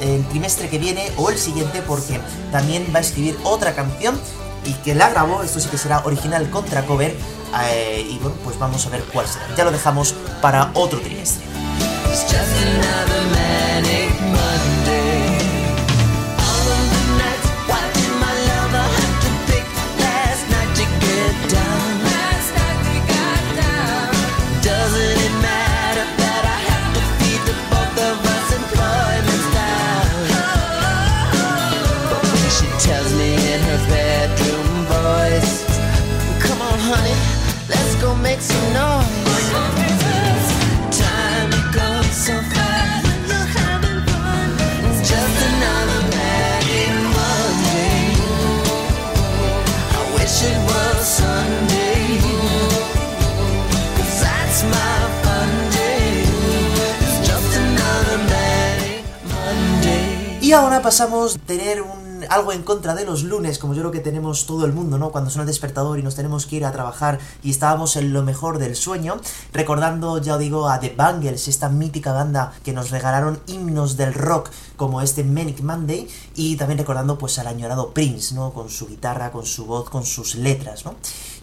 el 0.00 0.26
trimestre 0.26 0.68
que 0.68 0.78
viene 0.78 1.10
o 1.16 1.30
el 1.30 1.38
siguiente, 1.38 1.80
porque 1.80 2.20
también 2.50 2.86
va 2.94 2.98
a 2.98 3.02
escribir 3.02 3.38
otra 3.44 3.74
canción 3.74 4.20
y 4.64 4.72
que 4.74 4.94
la 4.94 5.10
grabó, 5.10 5.42
esto 5.42 5.60
sí 5.60 5.68
que 5.68 5.78
será 5.78 6.02
original 6.04 6.48
contra 6.50 6.84
cover, 6.84 7.16
eh, 7.64 8.06
y 8.08 8.18
bueno, 8.18 8.36
pues 8.44 8.58
vamos 8.58 8.86
a 8.86 8.90
ver 8.90 9.02
cuál 9.12 9.26
será. 9.26 9.46
Ya 9.56 9.64
lo 9.64 9.72
dejamos 9.72 10.14
para 10.40 10.70
otro 10.74 11.00
trimestre. 11.00 11.44
Y 60.52 60.54
ahora 60.54 60.82
pasamos 60.82 61.36
a 61.36 61.38
tener 61.38 61.80
un 61.80 62.01
algo 62.32 62.52
en 62.52 62.62
contra 62.62 62.94
de 62.94 63.04
los 63.04 63.24
lunes, 63.24 63.58
como 63.58 63.74
yo 63.74 63.82
creo 63.82 63.92
que 63.92 64.00
tenemos 64.00 64.46
todo 64.46 64.64
el 64.64 64.72
mundo, 64.72 64.96
¿no? 64.96 65.10
Cuando 65.10 65.28
suena 65.28 65.42
el 65.42 65.48
despertador 65.48 65.98
y 65.98 66.02
nos 66.02 66.14
tenemos 66.14 66.46
que 66.46 66.56
ir 66.56 66.64
a 66.64 66.72
trabajar 66.72 67.18
y 67.42 67.50
estábamos 67.50 67.96
en 67.96 68.14
lo 68.14 68.22
mejor 68.22 68.58
del 68.58 68.74
sueño, 68.74 69.20
recordando, 69.52 70.16
ya 70.18 70.34
os 70.34 70.40
digo, 70.40 70.68
a 70.68 70.80
The 70.80 70.94
Bangles, 70.96 71.48
esta 71.48 71.68
mítica 71.68 72.12
banda 72.12 72.54
que 72.64 72.72
nos 72.72 72.90
regalaron 72.90 73.40
himnos 73.46 73.98
del 73.98 74.14
rock 74.14 74.50
como 74.76 75.02
este 75.02 75.24
Manic 75.24 75.60
Monday, 75.60 76.08
y 76.34 76.56
también 76.56 76.78
recordando 76.78 77.18
pues 77.18 77.38
al 77.38 77.46
añorado 77.46 77.90
Prince, 77.90 78.34
¿no? 78.34 78.52
Con 78.52 78.70
su 78.70 78.88
guitarra, 78.88 79.30
con 79.30 79.44
su 79.44 79.66
voz, 79.66 79.90
con 79.90 80.04
sus 80.06 80.34
letras, 80.34 80.84
¿no? 80.86 80.94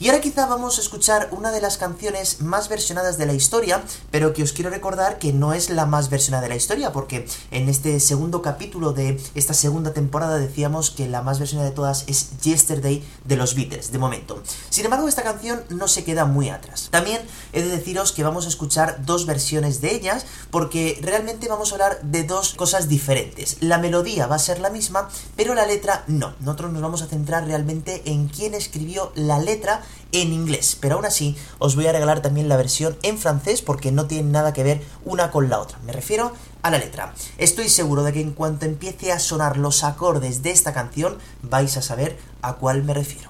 Y 0.02 0.08
ahora 0.08 0.22
quizá 0.22 0.46
vamos 0.46 0.78
a 0.78 0.82
escuchar 0.82 1.28
una 1.32 1.52
de 1.52 1.60
las 1.60 1.78
canciones 1.78 2.40
más 2.40 2.70
versionadas 2.70 3.18
de 3.18 3.26
la 3.26 3.34
historia, 3.34 3.84
pero 4.12 4.32
que 4.32 4.44
os 4.44 4.54
quiero 4.54 4.70
recordar 4.70 5.20
que 5.20 5.34
no 5.34 5.52
es 5.52 5.70
la 5.70 5.86
más 5.86 6.10
versionada 6.10 6.44
de 6.44 6.48
la 6.48 6.56
historia, 6.56 6.94
porque 6.94 7.28
en 7.52 7.68
este 7.68 8.00
segundo 8.00 8.42
capítulo 8.42 8.94
de 8.94 9.22
esta 9.36 9.54
segunda 9.54 9.92
temporada 9.92 10.38
decíamos 10.38 10.90
que 10.90 11.10
la 11.10 11.22
más 11.22 11.40
versionada 11.40 11.70
de 11.70 11.76
todas 11.76 12.06
es 12.08 12.30
Yesterday 12.40 13.04
de 13.26 13.36
los 13.36 13.56
Beatles, 13.56 13.92
de 13.92 13.98
momento. 13.98 14.42
Sin 14.70 14.86
embargo, 14.86 15.10
esta 15.10 15.24
canción 15.24 15.66
no 15.68 15.90
se 15.90 16.06
queda 16.06 16.24
muy 16.24 16.48
atrás. 16.48 16.88
También 16.92 17.22
he 17.52 17.62
de 17.62 17.68
deciros 17.68 18.14
que 18.14 18.24
vamos 18.24 18.46
a 18.46 18.50
escuchar 18.50 19.04
dos 19.06 19.26
versiones 19.26 19.82
de 19.82 19.94
ellas, 19.94 20.26
porque 20.50 20.98
realmente 21.02 21.50
vamos 21.50 21.72
a 21.72 21.76
hablar 21.76 22.02
de 22.04 22.24
dos 22.24 22.54
cosas 22.54 22.88
diferentes. 22.88 23.58
La 23.60 23.80
melodía 23.80 24.28
va 24.28 24.36
a 24.36 24.40
ser 24.40 24.62
la 24.62 24.70
misma, 24.70 25.10
pero 25.36 25.56
la 25.56 25.66
letra 25.66 26.06
no. 26.08 26.36
Nosotros 26.40 26.72
nos 26.72 26.82
vamos 26.82 27.02
a 27.02 27.08
centrar 27.08 27.46
realmente 27.46 28.02
en 28.06 28.30
quién 28.30 28.54
escribió 28.54 29.12
la 29.16 29.40
letra 29.40 29.84
en 30.12 30.34
inglés, 30.34 30.78
pero 30.80 30.95
aún 30.95 31.06
así 31.06 31.36
os 31.60 31.75
voy 31.75 31.88
a 31.88 31.91
regalar 31.91 32.21
también 32.21 32.49
la 32.49 32.58
versión 32.58 32.97
en 33.04 33.17
francés 33.17 33.62
porque 33.62 33.91
no 33.91 34.08
tiene 34.08 34.30
nada 34.30 34.54
que 34.54 34.63
ver 34.63 34.82
una 35.06 35.32
con 35.32 35.49
la 35.49 35.60
otra. 35.60 35.78
Me 35.86 35.91
refiero 35.91 36.32
a 36.62 36.71
la 36.71 36.78
letra. 36.78 37.13
Estoy 37.38 37.69
seguro 37.69 38.04
de 38.04 38.13
que 38.13 38.21
en 38.21 38.32
cuanto 38.32 38.65
empiece 38.65 39.12
a 39.12 39.19
sonar 39.19 39.58
los 39.58 39.84
acordes 39.84 40.43
de 40.43 40.52
esta 40.52 40.73
canción 40.73 41.17
vais 41.41 41.78
a 41.78 41.82
saber 41.82 42.17
a 42.41 42.54
cuál 42.54 42.84
me 42.84 42.93
refiero. 42.93 43.30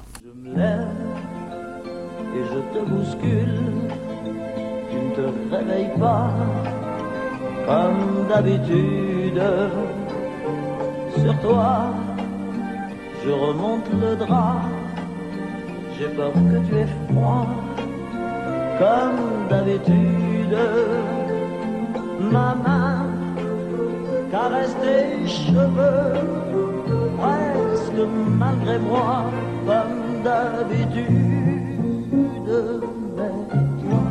J'ai 16.00 16.08
peur 16.08 16.32
que 16.32 16.60
tu 16.66 16.76
aies 16.78 16.88
froid 17.10 17.46
comme 18.80 19.50
d'habitude. 19.50 20.58
Ma 22.32 22.56
main 22.56 23.06
caresse 24.32 24.78
tes 24.82 25.28
cheveux 25.28 26.14
presque 27.20 28.08
malgré 28.38 28.80
moi, 28.80 29.26
comme 29.68 30.24
d'habitude. 30.24 31.06
Toi, 33.82 34.04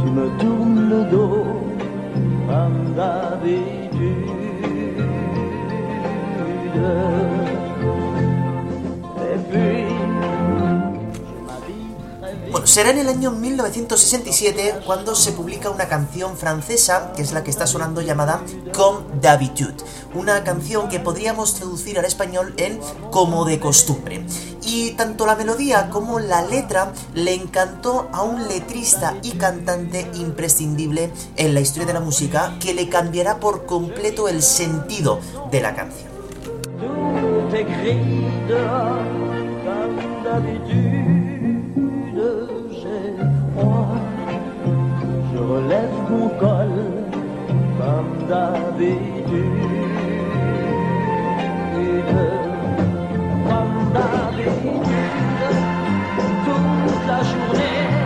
tu 0.00 0.08
me 0.18 0.26
tournes 0.38 0.88
le 0.88 1.00
dos, 1.10 1.46
comme 2.48 2.94
d'habitude. 2.94 3.58
Et 9.32 9.38
puis, 9.50 9.97
Bueno, 12.50 12.66
será 12.66 12.90
en 12.90 12.98
el 12.98 13.08
año 13.08 13.30
1967 13.30 14.80
cuando 14.86 15.14
se 15.14 15.32
publica 15.32 15.68
una 15.68 15.86
canción 15.86 16.36
francesa, 16.36 17.12
que 17.14 17.20
es 17.20 17.32
la 17.32 17.44
que 17.44 17.50
está 17.50 17.66
sonando 17.66 18.00
llamada 18.00 18.42
Comme 18.74 19.20
d'habitude, 19.20 19.76
una 20.14 20.42
canción 20.44 20.88
que 20.88 20.98
podríamos 20.98 21.54
traducir 21.54 21.98
al 21.98 22.06
español 22.06 22.54
en 22.56 22.80
como 23.10 23.44
de 23.44 23.60
costumbre. 23.60 24.24
Y 24.62 24.92
tanto 24.92 25.26
la 25.26 25.36
melodía 25.36 25.90
como 25.90 26.20
la 26.20 26.42
letra 26.42 26.92
le 27.14 27.34
encantó 27.34 28.08
a 28.12 28.22
un 28.22 28.48
letrista 28.48 29.16
y 29.22 29.32
cantante 29.32 30.10
imprescindible 30.14 31.10
en 31.36 31.54
la 31.54 31.60
historia 31.60 31.86
de 31.86 31.94
la 31.94 32.00
música 32.00 32.56
que 32.60 32.72
le 32.72 32.88
cambiará 32.88 33.40
por 33.40 33.66
completo 33.66 34.26
el 34.28 34.42
sentido 34.42 35.20
de 35.50 35.60
la 35.60 35.74
canción. 35.74 36.08
Relève 45.48 45.96
mon 46.10 46.28
col, 46.40 46.74
comme 47.78 48.14
d'habitude. 48.28 49.68
Comme 53.48 53.78
d'habitude, 53.94 54.94
toute 56.44 57.06
la 57.06 57.20
journée, 57.30 57.97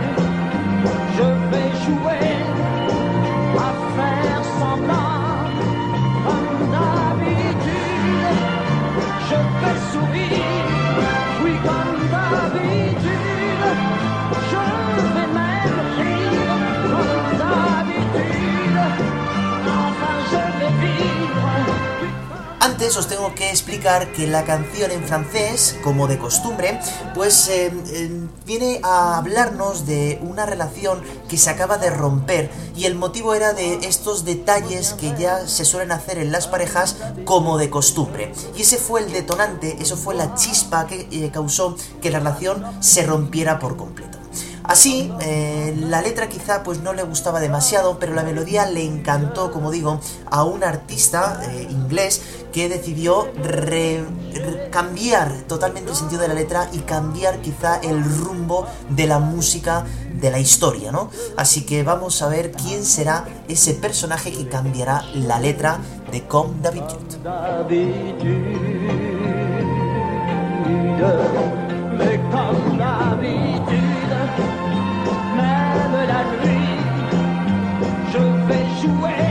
Os 22.83 23.07
tengo 23.07 23.33
que 23.33 23.49
explicar 23.49 24.11
que 24.11 24.27
la 24.27 24.43
canción 24.43 24.91
en 24.91 25.05
francés, 25.05 25.77
como 25.83 26.05
de 26.05 26.19
costumbre, 26.19 26.81
pues 27.15 27.47
eh, 27.47 27.71
eh, 27.87 28.27
viene 28.45 28.81
a 28.83 29.17
hablarnos 29.17 29.85
de 29.87 30.19
una 30.21 30.45
relación 30.45 31.01
que 31.29 31.37
se 31.37 31.49
acaba 31.49 31.77
de 31.77 31.89
romper 31.89 32.51
y 32.75 32.83
el 32.83 32.95
motivo 32.95 33.35
era 33.35 33.53
de 33.53 33.75
estos 33.87 34.25
detalles 34.25 34.93
que 34.93 35.15
ya 35.17 35.47
se 35.47 35.63
suelen 35.63 35.93
hacer 35.93 36.17
en 36.17 36.33
las 36.33 36.47
parejas 36.47 36.97
como 37.23 37.57
de 37.57 37.69
costumbre. 37.69 38.33
Y 38.55 38.63
ese 38.63 38.77
fue 38.77 38.99
el 38.99 39.13
detonante, 39.13 39.77
eso 39.79 39.95
fue 39.95 40.13
la 40.13 40.35
chispa 40.35 40.85
que 40.85 41.07
eh, 41.09 41.31
causó 41.31 41.77
que 42.01 42.11
la 42.11 42.19
relación 42.19 42.65
se 42.81 43.03
rompiera 43.03 43.59
por 43.59 43.77
completo. 43.77 44.19
Así, 44.65 45.11
la 45.75 46.01
letra 46.01 46.29
quizá 46.29 46.63
pues 46.63 46.79
no 46.79 46.93
le 46.93 47.03
gustaba 47.03 47.41
demasiado, 47.41 47.99
pero 47.99 48.13
la 48.13 48.23
melodía 48.23 48.65
le 48.65 48.81
encantó, 48.81 49.51
como 49.51 49.71
digo, 49.71 49.99
a 50.31 50.45
un 50.45 50.63
artista 50.63 51.41
inglés 51.69 52.21
que 52.53 52.69
decidió 52.69 53.27
cambiar 54.71 55.33
totalmente 55.47 55.91
el 55.91 55.97
sentido 55.97 56.21
de 56.21 56.27
la 56.29 56.33
letra 56.35 56.69
y 56.71 56.79
cambiar 56.79 57.39
quizá 57.41 57.79
el 57.79 58.03
rumbo 58.03 58.65
de 58.89 59.07
la 59.07 59.19
música 59.19 59.85
de 60.13 60.31
la 60.31 60.39
historia, 60.39 60.91
¿no? 60.91 61.09
Así 61.35 61.65
que 61.65 61.83
vamos 61.83 62.21
a 62.21 62.29
ver 62.29 62.51
quién 62.51 62.85
será 62.85 63.25
ese 63.47 63.73
personaje 63.73 64.31
que 64.31 64.47
cambiará 64.47 65.03
la 65.15 65.39
letra 65.39 65.79
de 66.11 66.25
Comme 66.27 66.61
d'habitude. 66.61 67.19
même 78.47 78.67
je 78.81 78.87
vais 79.01 79.22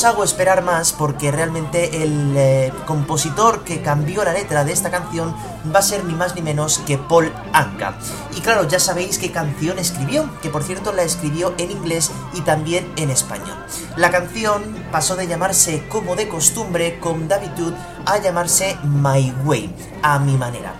os 0.00 0.06
hago 0.06 0.24
esperar 0.24 0.62
más 0.62 0.94
porque 0.94 1.30
realmente 1.30 2.02
el 2.02 2.34
eh, 2.34 2.72
compositor 2.86 3.64
que 3.64 3.82
cambió 3.82 4.24
la 4.24 4.32
letra 4.32 4.64
de 4.64 4.72
esta 4.72 4.90
canción 4.90 5.36
va 5.74 5.80
a 5.80 5.82
ser 5.82 6.06
ni 6.06 6.14
más 6.14 6.34
ni 6.34 6.40
menos 6.40 6.78
que 6.78 6.96
Paul 6.96 7.30
Anka. 7.52 7.98
Y 8.34 8.40
claro, 8.40 8.66
ya 8.66 8.80
sabéis 8.80 9.18
qué 9.18 9.30
canción 9.30 9.78
escribió, 9.78 10.30
que 10.40 10.48
por 10.48 10.62
cierto 10.62 10.94
la 10.94 11.02
escribió 11.02 11.52
en 11.58 11.70
inglés 11.70 12.10
y 12.32 12.40
también 12.40 12.90
en 12.96 13.10
español. 13.10 13.58
La 13.96 14.10
canción 14.10 14.62
pasó 14.90 15.16
de 15.16 15.26
llamarse 15.26 15.86
como 15.90 16.16
de 16.16 16.28
costumbre 16.28 16.98
con 16.98 17.28
David 17.28 17.50
Dude 17.50 17.76
a 18.06 18.16
llamarse 18.16 18.78
My 18.82 19.34
Way, 19.44 19.74
a 20.02 20.18
mi 20.18 20.38
manera. 20.38 20.72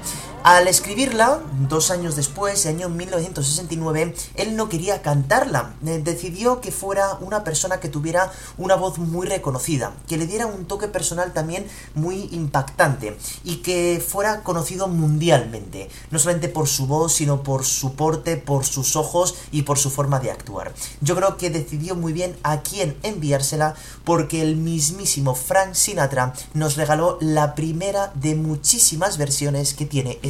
Al 0.43 0.69
escribirla, 0.69 1.43
dos 1.69 1.91
años 1.91 2.17
después, 2.17 2.65
año 2.65 2.89
1969, 2.89 4.15
él 4.37 4.57
no 4.57 4.71
quería 4.71 5.03
cantarla. 5.03 5.75
Eh, 5.85 6.01
decidió 6.03 6.63
que 6.63 6.73
fuera 6.73 7.19
una 7.21 7.45
persona 7.45 7.79
que 7.79 7.91
tuviera 7.91 8.33
una 8.57 8.75
voz 8.75 8.97
muy 8.97 9.27
reconocida, 9.27 9.93
que 10.09 10.17
le 10.17 10.27
diera 10.27 10.47
un 10.47 10.65
toque 10.65 10.89
personal 10.89 11.35
también 11.35 11.67
muy 11.95 12.31
impactante 12.33 13.19
y 13.45 13.57
que 13.57 14.03
fuera 14.05 14.43
conocido 14.43 14.89
mundialmente, 14.89 15.91
no 16.11 16.19
solamente 16.19 16.49
por 16.49 16.69
su 16.69 16.87
voz, 16.87 17.13
sino 17.13 17.43
por 17.43 17.67
su 17.67 17.93
porte, 17.95 18.39
por 18.39 18.65
sus 18.65 18.97
ojos 18.97 19.35
y 19.53 19.63
por 19.63 19.79
su 19.79 19.91
forma 19.91 20.21
de 20.21 20.31
actuar. 20.31 20.73
Yo 21.03 21.17
creo 21.17 21.37
que 21.37 21.51
decidió 21.51 21.97
muy 21.97 22.15
bien 22.15 22.35
a 22.45 22.63
quién 22.63 22.97
enviársela 23.03 23.75
porque 24.05 24.41
el 24.41 24.57
mismísimo 24.57 25.35
Frank 25.35 25.75
Sinatra 25.75 26.33
nos 26.55 26.77
regaló 26.77 27.19
la 27.21 27.55
primera 27.55 28.11
de 28.15 28.37
muchísimas 28.37 29.19
versiones 29.19 29.75
que 29.75 29.85
tiene 29.85 30.19
este 30.23 30.30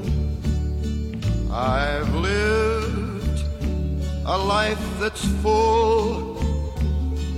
I've 1.53 2.13
lived 2.15 3.43
a 4.25 4.37
life 4.37 4.79
that's 4.99 5.25
full. 5.41 6.37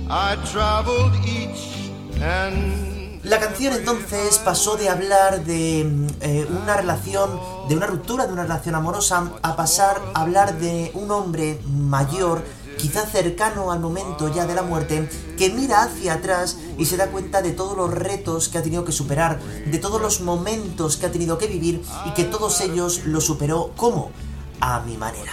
I 0.08 0.36
traveled 0.52 1.14
each 1.26 1.90
and 2.22 2.94
La 3.24 3.40
canción 3.40 3.72
entonces 3.72 4.38
pasó 4.38 4.76
de 4.76 4.90
hablar 4.90 5.44
de 5.44 5.82
mm, 5.82 6.06
eh, 6.20 6.46
una 6.62 6.76
relación, 6.76 7.40
de 7.70 7.74
una 7.74 7.86
ruptura 7.86 8.26
de 8.26 8.34
una 8.34 8.42
relación 8.42 8.74
amorosa, 8.74 9.30
a 9.40 9.56
pasar 9.56 9.98
a 10.12 10.20
hablar 10.20 10.58
de 10.58 10.90
un 10.92 11.10
hombre 11.10 11.58
mayor, 11.66 12.44
quizá 12.76 13.06
cercano 13.06 13.70
al 13.72 13.80
momento 13.80 14.32
ya 14.32 14.46
de 14.46 14.54
la 14.54 14.62
muerte, 14.62 15.08
que 15.36 15.50
mira 15.50 15.82
hacia 15.82 16.14
atrás 16.14 16.58
y 16.78 16.86
se 16.86 16.96
da 16.96 17.08
cuenta 17.08 17.42
de 17.42 17.52
todos 17.52 17.76
los 17.76 17.92
retos 17.92 18.48
que 18.48 18.58
ha 18.58 18.62
tenido 18.62 18.84
que 18.84 18.92
superar, 18.92 19.40
de 19.40 19.78
todos 19.78 20.00
los 20.00 20.20
momentos 20.20 20.96
que 20.96 21.06
ha 21.06 21.12
tenido 21.12 21.38
que 21.38 21.46
vivir 21.46 21.82
y 22.06 22.12
que 22.12 22.24
todos 22.24 22.60
ellos 22.60 23.02
lo 23.04 23.20
superó 23.20 23.72
como 23.76 24.10
a 24.60 24.80
mi 24.80 24.96
manera. 24.96 25.32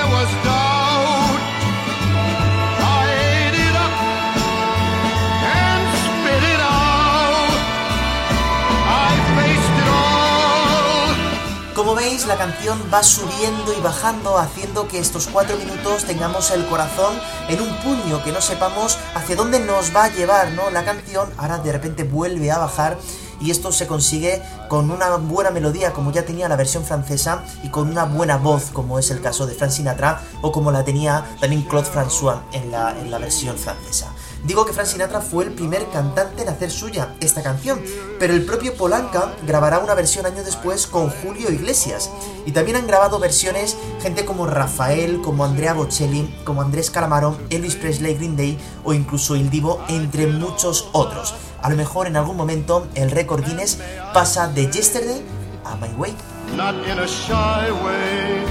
la 12.11 12.35
canción 12.35 12.77
va 12.93 13.03
subiendo 13.03 13.73
y 13.73 13.79
bajando, 13.79 14.37
haciendo 14.37 14.85
que 14.85 14.99
estos 14.99 15.27
cuatro 15.27 15.55
minutos 15.55 16.03
tengamos 16.03 16.51
el 16.51 16.67
corazón 16.67 17.15
en 17.47 17.61
un 17.61 17.73
puño, 17.77 18.21
que 18.21 18.33
no 18.33 18.41
sepamos 18.41 18.97
hacia 19.15 19.37
dónde 19.37 19.61
nos 19.61 19.95
va 19.95 20.03
a 20.03 20.09
llevar, 20.09 20.51
¿no? 20.51 20.69
La 20.71 20.83
canción 20.83 21.29
ahora 21.37 21.59
de 21.59 21.71
repente 21.71 22.03
vuelve 22.03 22.51
a 22.51 22.57
bajar 22.57 22.97
y 23.39 23.49
esto 23.49 23.71
se 23.71 23.87
consigue 23.87 24.43
con 24.67 24.91
una 24.91 25.15
buena 25.15 25.51
melodía 25.51 25.93
como 25.93 26.11
ya 26.11 26.25
tenía 26.25 26.49
la 26.49 26.57
versión 26.57 26.83
francesa 26.83 27.45
y 27.63 27.69
con 27.69 27.89
una 27.89 28.03
buena 28.03 28.35
voz 28.35 28.71
como 28.73 28.99
es 28.99 29.09
el 29.09 29.21
caso 29.21 29.47
de 29.47 29.55
Frank 29.55 29.71
Sinatra 29.71 30.21
o 30.41 30.51
como 30.51 30.69
la 30.69 30.83
tenía 30.83 31.37
también 31.39 31.63
Claude 31.63 31.89
François 31.89 32.41
en 32.51 32.71
la, 32.71 32.91
en 32.99 33.09
la 33.09 33.19
versión 33.19 33.57
francesa. 33.57 34.13
Digo 34.43 34.65
que 34.65 34.73
Frank 34.73 34.87
Sinatra 34.87 35.21
fue 35.21 35.45
el 35.45 35.51
primer 35.51 35.87
cantante 35.89 36.43
en 36.43 36.49
hacer 36.49 36.71
suya 36.71 37.15
esta 37.19 37.43
canción, 37.43 37.81
pero 38.19 38.33
el 38.33 38.45
propio 38.45 38.75
Polanca 38.75 39.33
grabará 39.45 39.79
una 39.79 39.93
versión 39.93 40.25
año 40.25 40.43
después 40.43 40.87
con 40.87 41.09
Julio 41.09 41.51
Iglesias. 41.51 42.09
Y 42.45 42.51
también 42.51 42.77
han 42.77 42.87
grabado 42.87 43.19
versiones 43.19 43.77
gente 44.01 44.25
como 44.25 44.47
Rafael, 44.47 45.21
como 45.21 45.45
Andrea 45.45 45.73
Bocelli, 45.73 46.35
como 46.43 46.61
Andrés 46.61 46.89
Calamaro, 46.89 47.37
Elvis 47.49 47.75
Presley, 47.75 48.15
Green 48.15 48.35
Day 48.35 48.57
o 48.83 48.93
incluso 48.93 49.35
Il 49.35 49.49
Divo, 49.49 49.81
entre 49.87 50.27
muchos 50.27 50.89
otros. 50.91 51.33
A 51.61 51.69
lo 51.69 51.75
mejor 51.75 52.07
en 52.07 52.17
algún 52.17 52.37
momento 52.37 52.87
el 52.95 53.11
récord 53.11 53.45
Guinness 53.45 53.77
pasa 54.13 54.47
de 54.47 54.71
Yesterday 54.71 55.21
a 55.63 55.75
My 55.75 55.93
Way. 55.97 56.15
not 56.55 56.75
in 56.85 56.99
a 56.99 57.07
shy 57.07 57.71
way. 57.83 58.43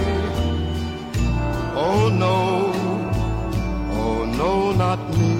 Oh 1.75 2.09
no, 2.09 2.73
oh 3.93 4.25
no, 4.25 4.73
not 4.73 4.99
me. 5.17 5.40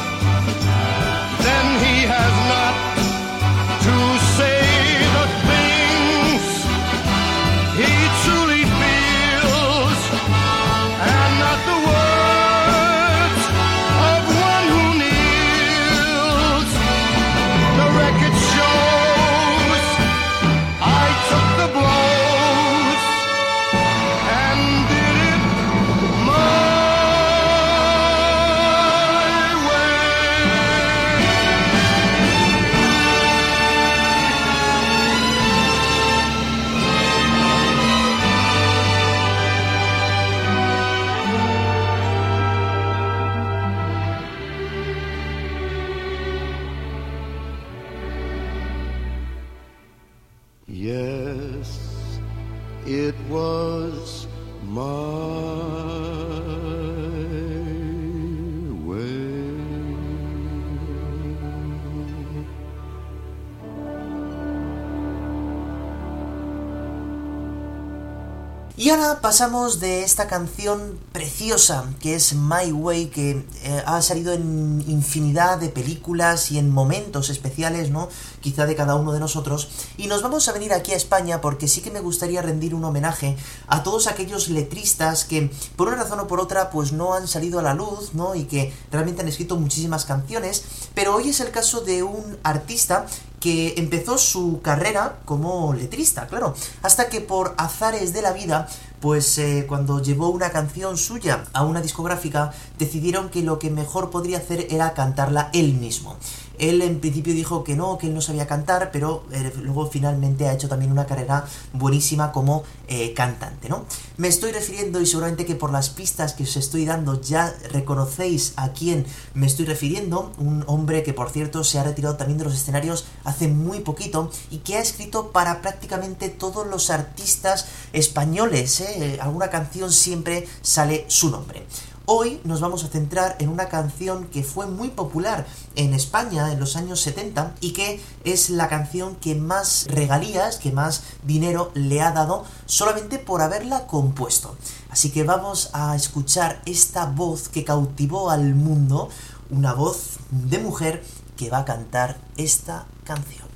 pasamos 69.31 69.79
de 69.79 70.03
esta 70.03 70.27
canción 70.27 70.99
preciosa 71.13 71.85
que 72.01 72.15
es 72.15 72.33
My 72.33 72.69
Way, 72.73 73.05
que 73.05 73.45
eh, 73.63 73.83
ha 73.85 74.01
salido 74.01 74.33
en 74.33 74.83
infinidad 74.89 75.57
de 75.57 75.69
películas 75.69 76.51
y 76.51 76.57
en 76.57 76.69
momentos 76.69 77.29
especiales, 77.29 77.91
¿no? 77.91 78.09
Quizá 78.41 78.65
de 78.65 78.75
cada 78.75 78.95
uno 78.95 79.13
de 79.13 79.21
nosotros. 79.21 79.69
Y 79.95 80.07
nos 80.07 80.21
vamos 80.21 80.49
a 80.49 80.51
venir 80.51 80.73
aquí 80.73 80.91
a 80.91 80.97
España 80.97 81.39
porque 81.39 81.69
sí 81.69 81.79
que 81.79 81.91
me 81.91 82.01
gustaría 82.01 82.41
rendir 82.41 82.75
un 82.75 82.83
homenaje 82.83 83.37
a 83.67 83.83
todos 83.83 84.07
aquellos 84.07 84.49
letristas 84.49 85.23
que, 85.23 85.49
por 85.77 85.87
una 85.87 85.95
razón 85.95 86.19
o 86.19 86.27
por 86.27 86.41
otra, 86.41 86.69
pues 86.69 86.91
no 86.91 87.13
han 87.13 87.29
salido 87.29 87.59
a 87.59 87.63
la 87.63 87.73
luz, 87.73 88.13
¿no? 88.13 88.35
Y 88.35 88.43
que 88.43 88.73
realmente 88.91 89.21
han 89.21 89.29
escrito 89.29 89.55
muchísimas 89.55 90.03
canciones. 90.03 90.65
Pero 90.93 91.15
hoy 91.15 91.29
es 91.29 91.39
el 91.39 91.51
caso 91.51 91.79
de 91.79 92.03
un 92.03 92.37
artista 92.43 93.05
que 93.41 93.73
empezó 93.77 94.17
su 94.17 94.61
carrera 94.61 95.17
como 95.25 95.73
letrista, 95.73 96.27
claro, 96.27 96.53
hasta 96.83 97.09
que 97.09 97.21
por 97.21 97.55
azares 97.57 98.13
de 98.13 98.21
la 98.21 98.33
vida, 98.33 98.69
pues 99.01 99.37
eh, 99.39 99.65
cuando 99.67 100.01
llevó 100.01 100.29
una 100.29 100.51
canción 100.51 100.97
suya 100.97 101.43
a 101.53 101.63
una 101.63 101.81
discográfica, 101.81 102.53
decidieron 102.77 103.29
que 103.29 103.41
lo 103.41 103.59
que 103.59 103.69
mejor 103.69 104.11
podría 104.11 104.37
hacer 104.37 104.67
era 104.69 104.93
cantarla 104.93 105.49
él 105.53 105.73
mismo. 105.73 106.15
Él 106.61 106.83
en 106.83 106.99
principio 106.99 107.33
dijo 107.33 107.63
que 107.63 107.75
no, 107.75 107.97
que 107.97 108.05
él 108.05 108.13
no 108.13 108.21
sabía 108.21 108.45
cantar, 108.45 108.91
pero 108.91 109.23
eh, 109.31 109.51
luego 109.63 109.89
finalmente 109.89 110.47
ha 110.47 110.53
hecho 110.53 110.69
también 110.69 110.91
una 110.91 111.07
carrera 111.07 111.45
buenísima 111.73 112.31
como 112.31 112.63
eh, 112.87 113.13
cantante, 113.13 113.67
¿no? 113.67 113.85
Me 114.17 114.27
estoy 114.27 114.51
refiriendo 114.51 115.01
y 115.01 115.07
seguramente 115.07 115.45
que 115.45 115.55
por 115.55 115.71
las 115.71 115.89
pistas 115.89 116.33
que 116.33 116.43
os 116.43 116.55
estoy 116.55 116.85
dando 116.85 117.19
ya 117.19 117.51
reconocéis 117.71 118.53
a 118.57 118.73
quién 118.73 119.07
me 119.33 119.47
estoy 119.47 119.65
refiriendo, 119.65 120.31
un 120.37 120.63
hombre 120.67 121.01
que 121.01 121.13
por 121.13 121.31
cierto 121.31 121.63
se 121.63 121.79
ha 121.79 121.83
retirado 121.83 122.15
también 122.15 122.37
de 122.37 122.43
los 122.43 122.53
escenarios 122.53 123.05
hace 123.23 123.47
muy 123.47 123.79
poquito 123.79 124.29
y 124.51 124.59
que 124.59 124.77
ha 124.77 124.81
escrito 124.81 125.31
para 125.31 125.63
prácticamente 125.63 126.29
todos 126.29 126.67
los 126.67 126.91
artistas 126.91 127.65
españoles, 127.91 128.81
¿eh? 128.81 129.17
alguna 129.19 129.49
canción 129.49 129.91
siempre 129.91 130.47
sale 130.61 131.05
su 131.07 131.31
nombre. 131.31 131.65
Hoy 132.13 132.41
nos 132.43 132.59
vamos 132.59 132.83
a 132.83 132.89
centrar 132.89 133.37
en 133.39 133.47
una 133.47 133.69
canción 133.69 134.25
que 134.25 134.43
fue 134.43 134.67
muy 134.67 134.89
popular 134.89 135.47
en 135.77 135.93
España 135.93 136.51
en 136.51 136.59
los 136.59 136.75
años 136.75 136.99
70 136.99 137.55
y 137.61 137.71
que 137.71 138.01
es 138.25 138.49
la 138.49 138.67
canción 138.67 139.15
que 139.15 139.33
más 139.33 139.87
regalías, 139.87 140.57
que 140.57 140.73
más 140.73 141.03
dinero 141.23 141.71
le 141.73 142.01
ha 142.01 142.11
dado 142.11 142.43
solamente 142.65 143.17
por 143.17 143.41
haberla 143.41 143.87
compuesto. 143.87 144.57
Así 144.89 145.09
que 145.11 145.23
vamos 145.23 145.69
a 145.71 145.95
escuchar 145.95 146.61
esta 146.65 147.05
voz 147.05 147.47
que 147.47 147.63
cautivó 147.63 148.29
al 148.29 148.55
mundo, 148.55 149.07
una 149.49 149.73
voz 149.73 150.17
de 150.31 150.59
mujer 150.59 151.05
que 151.37 151.49
va 151.49 151.59
a 151.59 151.65
cantar 151.65 152.17
esta 152.35 152.87
canción. 153.05 153.47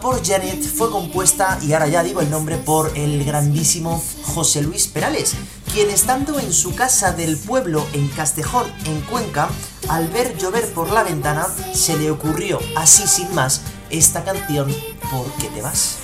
Por 0.00 0.24
Janet, 0.24 0.62
fue 0.62 0.90
compuesta, 0.90 1.58
y 1.62 1.72
ahora 1.72 1.88
ya 1.88 2.02
digo 2.02 2.20
el 2.20 2.30
nombre, 2.30 2.56
por 2.56 2.96
el 2.96 3.24
grandísimo 3.24 4.02
José 4.22 4.62
Luis 4.62 4.86
Perales, 4.86 5.34
quien 5.72 5.90
estando 5.90 6.38
en 6.38 6.52
su 6.52 6.74
casa 6.74 7.12
del 7.12 7.36
pueblo 7.36 7.86
en 7.92 8.08
Castejón, 8.08 8.66
en 8.86 9.00
Cuenca, 9.02 9.48
al 9.88 10.08
ver 10.08 10.36
llover 10.36 10.72
por 10.72 10.90
la 10.90 11.02
ventana, 11.02 11.46
se 11.74 11.96
le 11.96 12.10
ocurrió, 12.10 12.58
así 12.76 13.06
sin 13.06 13.34
más, 13.34 13.62
esta 13.90 14.24
canción, 14.24 14.74
¿Por 15.10 15.26
qué 15.40 15.48
te 15.48 15.62
vas? 15.62 15.96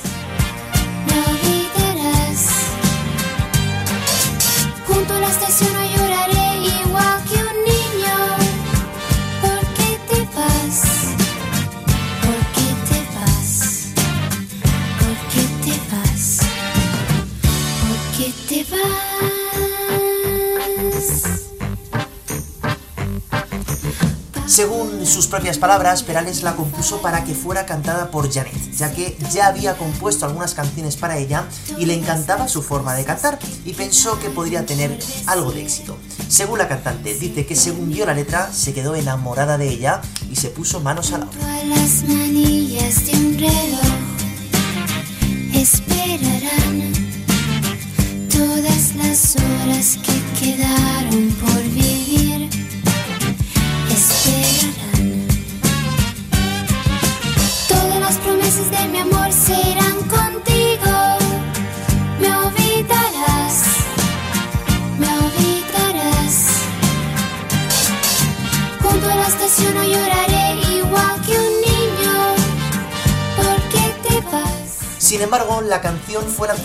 Según 24.54 25.04
sus 25.04 25.26
propias 25.26 25.58
palabras, 25.58 26.04
Perales 26.04 26.44
la 26.44 26.54
compuso 26.54 27.02
para 27.02 27.24
que 27.24 27.34
fuera 27.34 27.66
cantada 27.66 28.12
por 28.12 28.32
Janet, 28.32 28.54
ya 28.70 28.92
que 28.92 29.18
ya 29.32 29.48
había 29.48 29.76
compuesto 29.76 30.26
algunas 30.26 30.54
canciones 30.54 30.94
para 30.94 31.18
ella 31.18 31.48
y 31.76 31.86
le 31.86 31.94
encantaba 31.94 32.46
su 32.46 32.62
forma 32.62 32.94
de 32.94 33.04
cantar 33.04 33.40
y 33.64 33.72
pensó 33.72 34.16
que 34.20 34.30
podría 34.30 34.64
tener 34.64 34.96
algo 35.26 35.50
de 35.50 35.60
éxito. 35.62 35.98
Según 36.28 36.58
la 36.58 36.68
cantante, 36.68 37.18
dice 37.18 37.46
que 37.46 37.56
según 37.56 37.88
vio 37.88 38.06
la 38.06 38.14
letra, 38.14 38.52
se 38.52 38.72
quedó 38.72 38.94
enamorada 38.94 39.58
de 39.58 39.70
ella 39.70 40.00
y 40.30 40.36
se 40.36 40.50
puso 40.50 40.78
manos 40.78 41.12
a 41.12 41.18
la 41.18 41.24
obra. 41.24 41.38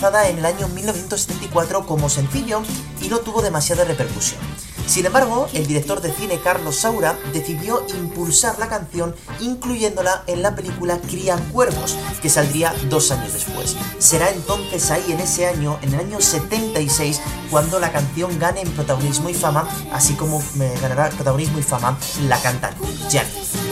En 0.01 0.37
el 0.37 0.45
año 0.45 0.67
1974 0.69 1.85
como 1.85 2.07
sencillo 2.07 2.61
y 3.01 3.09
no 3.09 3.19
tuvo 3.19 3.41
demasiada 3.41 3.83
repercusión. 3.83 4.39
Sin 4.87 5.05
embargo, 5.05 5.47
el 5.53 5.67
director 5.67 6.01
de 6.01 6.13
cine 6.13 6.39
Carlos 6.41 6.77
Saura 6.77 7.19
decidió 7.33 7.85
impulsar 7.89 8.57
la 8.59 8.69
canción 8.69 9.13
incluyéndola 9.41 10.23
en 10.25 10.41
la 10.41 10.55
película 10.55 10.99
Cría 10.99 11.35
Cuervos, 11.51 11.97
que 12.21 12.29
saldría 12.29 12.73
dos 12.89 13.11
años 13.11 13.33
después. 13.33 13.75
Será 13.99 14.29
entonces 14.29 14.89
ahí 14.89 15.11
en 15.11 15.19
ese 15.19 15.47
año, 15.47 15.77
en 15.81 15.93
el 15.93 15.99
año 15.99 16.21
76, 16.21 17.21
cuando 17.51 17.79
la 17.79 17.91
canción 17.91 18.39
gane 18.39 18.61
en 18.61 18.71
protagonismo 18.71 19.29
y 19.29 19.33
fama, 19.33 19.67
así 19.91 20.13
como 20.13 20.41
eh, 20.59 20.73
ganará 20.81 21.09
protagonismo 21.09 21.59
y 21.59 21.63
fama 21.63 21.97
la 22.27 22.41
cantante, 22.41 22.87
Janet. 23.11 23.68